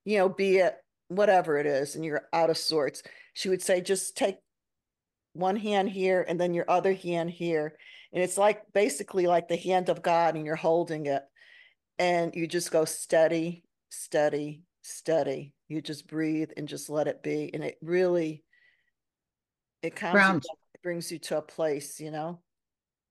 you 0.04 0.18
know, 0.18 0.28
be 0.28 0.58
it 0.58 0.76
whatever 1.08 1.58
it 1.58 1.66
is, 1.66 1.94
and 1.94 2.04
you're 2.04 2.28
out 2.32 2.50
of 2.50 2.58
sorts, 2.58 3.02
she 3.34 3.48
would 3.48 3.62
say, 3.62 3.80
just 3.80 4.16
take 4.16 4.36
one 5.32 5.56
hand 5.56 5.88
here 5.88 6.24
and 6.26 6.40
then 6.40 6.54
your 6.54 6.68
other 6.68 6.92
hand 6.92 7.30
here. 7.30 7.76
And 8.12 8.22
it's 8.22 8.38
like 8.38 8.62
basically 8.72 9.26
like 9.26 9.48
the 9.48 9.56
hand 9.56 9.88
of 9.88 10.02
God 10.02 10.34
and 10.34 10.44
you're 10.44 10.56
holding 10.56 11.06
it. 11.06 11.22
And 11.98 12.34
you 12.34 12.46
just 12.46 12.70
go 12.70 12.84
steady, 12.84 13.64
steady, 13.90 14.62
steady. 14.82 15.52
You 15.68 15.82
just 15.82 16.06
breathe 16.06 16.50
and 16.56 16.68
just 16.68 16.88
let 16.88 17.08
it 17.08 17.22
be. 17.22 17.50
And 17.52 17.62
it 17.64 17.76
really, 17.82 18.44
it 19.82 19.94
comes, 19.94 20.14
it 20.74 20.82
brings 20.82 21.10
you 21.12 21.18
to 21.18 21.38
a 21.38 21.42
place, 21.42 22.00
you 22.00 22.10
know? 22.10 22.40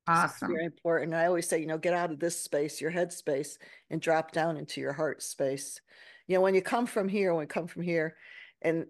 Awesome. 0.08 0.52
very 0.52 0.65
important. 0.65 1.13
I 1.13 1.26
always 1.26 1.48
say, 1.48 1.60
you 1.60 1.67
know, 1.67 1.78
get 1.78 1.93
out 1.93 2.12
of 2.12 2.20
this 2.20 2.39
space, 2.39 2.80
your 2.80 2.91
head 2.91 3.12
space, 3.12 3.58
and 3.89 4.02
drop 4.02 4.32
down 4.32 4.58
into 4.58 4.80
your 4.80 4.93
heart 4.93 5.22
space. 5.22 5.82
You 6.28 6.36
know, 6.36 6.41
when 6.41 6.56
you 6.56 6.62
come 6.62 6.86
from 6.86 7.10
here, 7.10 7.34
when 7.34 7.43
you 7.43 7.48
come 7.48 7.67
from 7.67 7.82
here, 7.82 8.15
and 8.62 8.86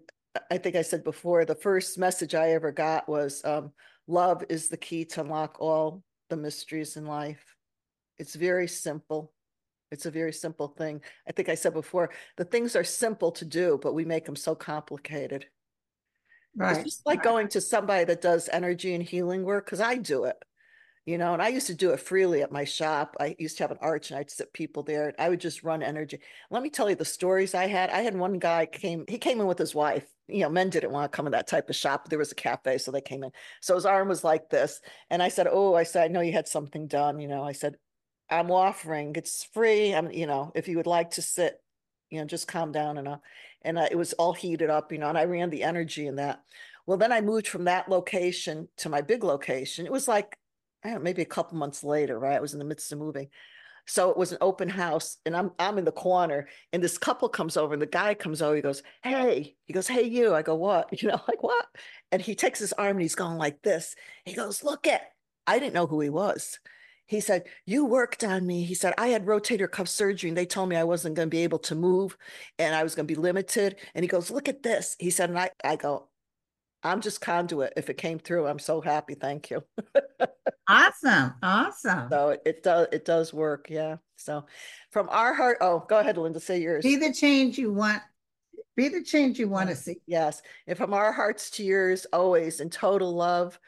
I 0.50 0.58
think 0.58 0.76
I 0.76 0.82
said 0.82 1.04
before, 1.04 1.44
the 1.44 1.54
first 1.54 1.98
message 1.98 2.34
I 2.34 2.50
ever 2.50 2.70
got 2.70 3.08
was 3.08 3.44
um, 3.44 3.72
love 4.06 4.44
is 4.48 4.68
the 4.68 4.76
key 4.76 5.04
to 5.06 5.22
unlock 5.22 5.60
all 5.60 6.02
the 6.30 6.36
mysteries 6.36 6.96
in 6.96 7.06
life. 7.06 7.44
It's 8.18 8.34
very 8.34 8.68
simple. 8.68 9.32
It's 9.90 10.06
a 10.06 10.10
very 10.10 10.32
simple 10.32 10.68
thing. 10.68 11.00
I 11.28 11.32
think 11.32 11.48
I 11.48 11.54
said 11.54 11.72
before, 11.72 12.10
the 12.36 12.44
things 12.44 12.76
are 12.76 12.84
simple 12.84 13.32
to 13.32 13.44
do, 13.44 13.78
but 13.82 13.94
we 13.94 14.04
make 14.04 14.24
them 14.24 14.36
so 14.36 14.54
complicated. 14.54 15.46
Right. 16.54 16.76
It's 16.76 16.84
just 16.84 17.06
like 17.06 17.18
right. 17.18 17.24
going 17.24 17.48
to 17.48 17.60
somebody 17.60 18.04
that 18.04 18.20
does 18.20 18.48
energy 18.52 18.94
and 18.94 19.02
healing 19.02 19.44
work, 19.44 19.64
because 19.64 19.80
I 19.80 19.96
do 19.96 20.24
it 20.24 20.36
you 21.08 21.16
know, 21.16 21.32
and 21.32 21.40
I 21.40 21.48
used 21.48 21.68
to 21.68 21.74
do 21.74 21.92
it 21.92 22.00
freely 22.00 22.42
at 22.42 22.52
my 22.52 22.64
shop. 22.64 23.16
I 23.18 23.34
used 23.38 23.56
to 23.56 23.64
have 23.64 23.70
an 23.70 23.78
arch 23.80 24.10
and 24.10 24.20
I'd 24.20 24.30
sit 24.30 24.52
people 24.52 24.82
there. 24.82 25.14
I 25.18 25.30
would 25.30 25.40
just 25.40 25.62
run 25.62 25.82
energy. 25.82 26.18
Let 26.50 26.62
me 26.62 26.68
tell 26.68 26.90
you 26.90 26.96
the 26.96 27.04
stories 27.06 27.54
I 27.54 27.66
had. 27.66 27.88
I 27.88 28.02
had 28.02 28.14
one 28.14 28.38
guy 28.38 28.66
came, 28.66 29.06
he 29.08 29.16
came 29.16 29.40
in 29.40 29.46
with 29.46 29.56
his 29.56 29.74
wife. 29.74 30.04
You 30.26 30.40
know, 30.40 30.50
men 30.50 30.68
didn't 30.68 30.90
want 30.90 31.10
to 31.10 31.16
come 31.16 31.24
in 31.24 31.32
that 31.32 31.46
type 31.46 31.70
of 31.70 31.76
shop. 31.76 32.10
There 32.10 32.18
was 32.18 32.30
a 32.30 32.34
cafe, 32.34 32.76
so 32.76 32.90
they 32.90 33.00
came 33.00 33.24
in. 33.24 33.30
So 33.62 33.74
his 33.74 33.86
arm 33.86 34.08
was 34.08 34.22
like 34.22 34.50
this. 34.50 34.82
And 35.08 35.22
I 35.22 35.28
said, 35.28 35.48
Oh, 35.50 35.74
I 35.74 35.84
said, 35.84 36.04
I 36.04 36.12
know 36.12 36.20
you 36.20 36.34
had 36.34 36.46
something 36.46 36.86
done. 36.86 37.20
You 37.20 37.28
know, 37.28 37.42
I 37.42 37.52
said, 37.52 37.76
I'm 38.28 38.50
offering, 38.50 39.14
it's 39.16 39.44
free. 39.44 39.94
I'm, 39.94 40.10
you 40.10 40.26
know, 40.26 40.52
if 40.54 40.68
you 40.68 40.76
would 40.76 40.86
like 40.86 41.12
to 41.12 41.22
sit, 41.22 41.58
you 42.10 42.20
know, 42.20 42.26
just 42.26 42.48
calm 42.48 42.70
down 42.70 42.98
and 42.98 43.08
uh, 43.08 43.16
and 43.62 43.78
uh, 43.78 43.88
it 43.90 43.96
was 43.96 44.12
all 44.12 44.34
heated 44.34 44.68
up, 44.68 44.92
you 44.92 44.98
know, 44.98 45.08
and 45.08 45.16
I 45.16 45.24
ran 45.24 45.48
the 45.48 45.62
energy 45.62 46.06
in 46.06 46.16
that. 46.16 46.42
Well, 46.84 46.98
then 46.98 47.12
I 47.12 47.22
moved 47.22 47.48
from 47.48 47.64
that 47.64 47.88
location 47.88 48.68
to 48.76 48.90
my 48.90 49.00
big 49.00 49.24
location. 49.24 49.86
It 49.86 49.92
was 49.92 50.06
like 50.06 50.36
I 50.84 50.88
don't 50.88 50.98
know, 50.98 51.04
maybe 51.04 51.22
a 51.22 51.26
couple 51.26 51.58
months 51.58 51.82
later, 51.82 52.18
right? 52.18 52.36
I 52.36 52.40
was 52.40 52.52
in 52.52 52.58
the 52.58 52.64
midst 52.64 52.92
of 52.92 52.98
moving. 52.98 53.28
So 53.86 54.10
it 54.10 54.18
was 54.18 54.32
an 54.32 54.38
open 54.42 54.68
house 54.68 55.16
and 55.24 55.34
I'm 55.34 55.50
I'm 55.58 55.78
in 55.78 55.86
the 55.86 55.92
corner 55.92 56.48
and 56.74 56.82
this 56.82 56.98
couple 56.98 57.28
comes 57.30 57.56
over 57.56 57.72
and 57.72 57.80
the 57.80 57.86
guy 57.86 58.12
comes 58.12 58.42
over, 58.42 58.54
he 58.54 58.60
goes, 58.60 58.82
Hey, 59.02 59.56
he 59.64 59.72
goes, 59.72 59.88
Hey, 59.88 60.02
you. 60.04 60.34
I 60.34 60.42
go, 60.42 60.54
What? 60.54 60.90
You 61.02 61.08
know, 61.08 61.20
like 61.26 61.42
what? 61.42 61.66
And 62.12 62.20
he 62.20 62.34
takes 62.34 62.58
his 62.58 62.74
arm 62.74 62.92
and 62.92 63.00
he's 63.00 63.14
going 63.14 63.38
like 63.38 63.62
this. 63.62 63.94
He 64.26 64.34
goes, 64.34 64.62
Look 64.62 64.86
at 64.86 65.02
I 65.46 65.58
didn't 65.58 65.74
know 65.74 65.86
who 65.86 66.00
he 66.00 66.10
was. 66.10 66.58
He 67.06 67.20
said, 67.20 67.44
You 67.64 67.86
worked 67.86 68.22
on 68.22 68.46
me. 68.46 68.64
He 68.64 68.74
said, 68.74 68.92
I 68.98 69.08
had 69.08 69.24
rotator 69.24 69.70
cuff 69.70 69.88
surgery 69.88 70.28
and 70.28 70.36
they 70.36 70.44
told 70.44 70.68
me 70.68 70.76
I 70.76 70.84
wasn't 70.84 71.14
going 71.14 71.28
to 71.28 71.34
be 71.34 71.42
able 71.44 71.60
to 71.60 71.74
move 71.74 72.18
and 72.58 72.74
I 72.74 72.82
was 72.82 72.94
going 72.94 73.08
to 73.08 73.14
be 73.14 73.18
limited. 73.20 73.76
And 73.94 74.04
he 74.04 74.08
goes, 74.08 74.30
Look 74.30 74.48
at 74.48 74.62
this. 74.62 74.96
He 74.98 75.08
said, 75.08 75.30
and 75.30 75.38
I, 75.38 75.50
I 75.64 75.76
go, 75.76 76.08
I'm 76.82 77.00
just 77.00 77.20
conduit. 77.20 77.72
If 77.76 77.90
it 77.90 77.96
came 77.96 78.18
through, 78.18 78.46
I'm 78.46 78.58
so 78.58 78.80
happy. 78.80 79.14
Thank 79.14 79.50
you. 79.50 79.64
awesome. 80.68 81.34
Awesome. 81.42 82.08
So 82.10 82.30
it, 82.30 82.42
it 82.46 82.62
does 82.62 82.86
it 82.92 83.04
does 83.04 83.32
work. 83.32 83.66
Yeah. 83.68 83.96
So 84.16 84.46
from 84.90 85.08
our 85.10 85.34
heart, 85.34 85.58
oh, 85.60 85.84
go 85.88 85.98
ahead, 85.98 86.16
Linda, 86.16 86.40
say 86.40 86.60
yours. 86.60 86.84
Be 86.84 86.96
the 86.96 87.12
change 87.12 87.58
you 87.58 87.72
want. 87.72 88.02
Be 88.76 88.88
the 88.88 89.02
change 89.02 89.40
you 89.40 89.48
want 89.48 89.70
to 89.70 89.76
see. 89.76 89.96
Yes. 90.06 90.40
And 90.68 90.78
from 90.78 90.94
our 90.94 91.12
hearts 91.12 91.50
to 91.52 91.64
yours, 91.64 92.06
always 92.12 92.60
in 92.60 92.70
total 92.70 93.12
love, 93.12 93.58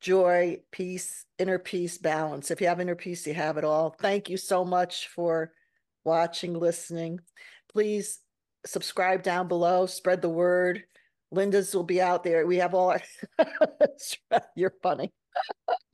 joy, 0.00 0.58
peace, 0.72 1.24
inner 1.38 1.60
peace, 1.60 1.96
balance. 1.98 2.50
If 2.50 2.60
you 2.60 2.66
have 2.66 2.80
inner 2.80 2.96
peace, 2.96 3.24
you 3.24 3.34
have 3.34 3.56
it 3.56 3.64
all. 3.64 3.94
Thank 4.00 4.28
you 4.28 4.36
so 4.36 4.64
much 4.64 5.08
for 5.08 5.52
watching, 6.02 6.54
listening. 6.54 7.20
Please 7.70 8.18
subscribe 8.66 9.22
down 9.22 9.46
below, 9.46 9.86
spread 9.86 10.22
the 10.22 10.28
word 10.28 10.82
Linda's 11.30 11.74
will 11.74 11.84
be 11.84 12.00
out 12.00 12.24
there. 12.24 12.46
We 12.46 12.56
have 12.56 12.74
all 12.74 12.90
our, 12.90 13.02
you're 14.56 14.74
funny. 14.82 15.12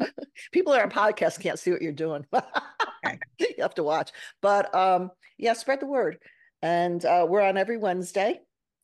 People 0.53 0.73
that 0.73 0.81
are 0.81 0.85
on 0.85 0.91
podcasts 0.91 1.41
can't 1.41 1.59
see 1.59 1.71
what 1.71 1.83
you're 1.83 1.93
doing. 1.93 2.25
you 3.39 3.55
have 3.59 3.75
to 3.75 3.83
watch. 3.83 4.11
But 4.41 4.75
um, 4.75 5.11
yeah, 5.39 5.55
spread 5.55 5.81
the 5.81 5.87
word. 5.87 6.19
And 6.63 7.05
uh, 7.05 7.27
we're 7.29 7.43
on 7.43 7.57
every 7.57 7.77
Wednesday. 7.77 8.41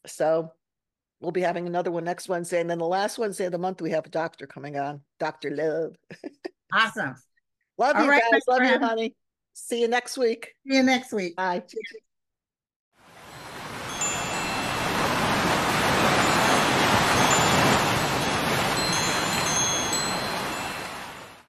So 0.06 0.52
we'll 1.20 1.32
be 1.32 1.40
having 1.40 1.66
another 1.66 1.90
one 1.90 2.04
next 2.04 2.28
Wednesday. 2.28 2.60
And 2.60 2.68
then 2.68 2.78
the 2.78 2.86
last 2.86 3.18
Wednesday 3.18 3.46
of 3.46 3.52
the 3.52 3.58
month, 3.58 3.80
we 3.80 3.90
have 3.90 4.06
a 4.06 4.10
doctor 4.10 4.46
coming 4.46 4.76
on, 4.76 5.00
Dr. 5.18 5.50
Love. 5.50 5.96
awesome. 6.72 7.14
Love 7.78 7.96
all 7.96 8.04
you 8.04 8.10
right, 8.10 8.22
guys. 8.30 8.42
Love 8.48 8.58
friend. 8.58 8.80
you, 8.80 8.86
honey. 8.86 9.14
See 9.54 9.80
you 9.80 9.88
next 9.88 10.18
week. 10.18 10.54
See 10.68 10.76
you 10.76 10.82
next 10.82 11.12
week. 11.12 11.36
Bye. 11.36 11.62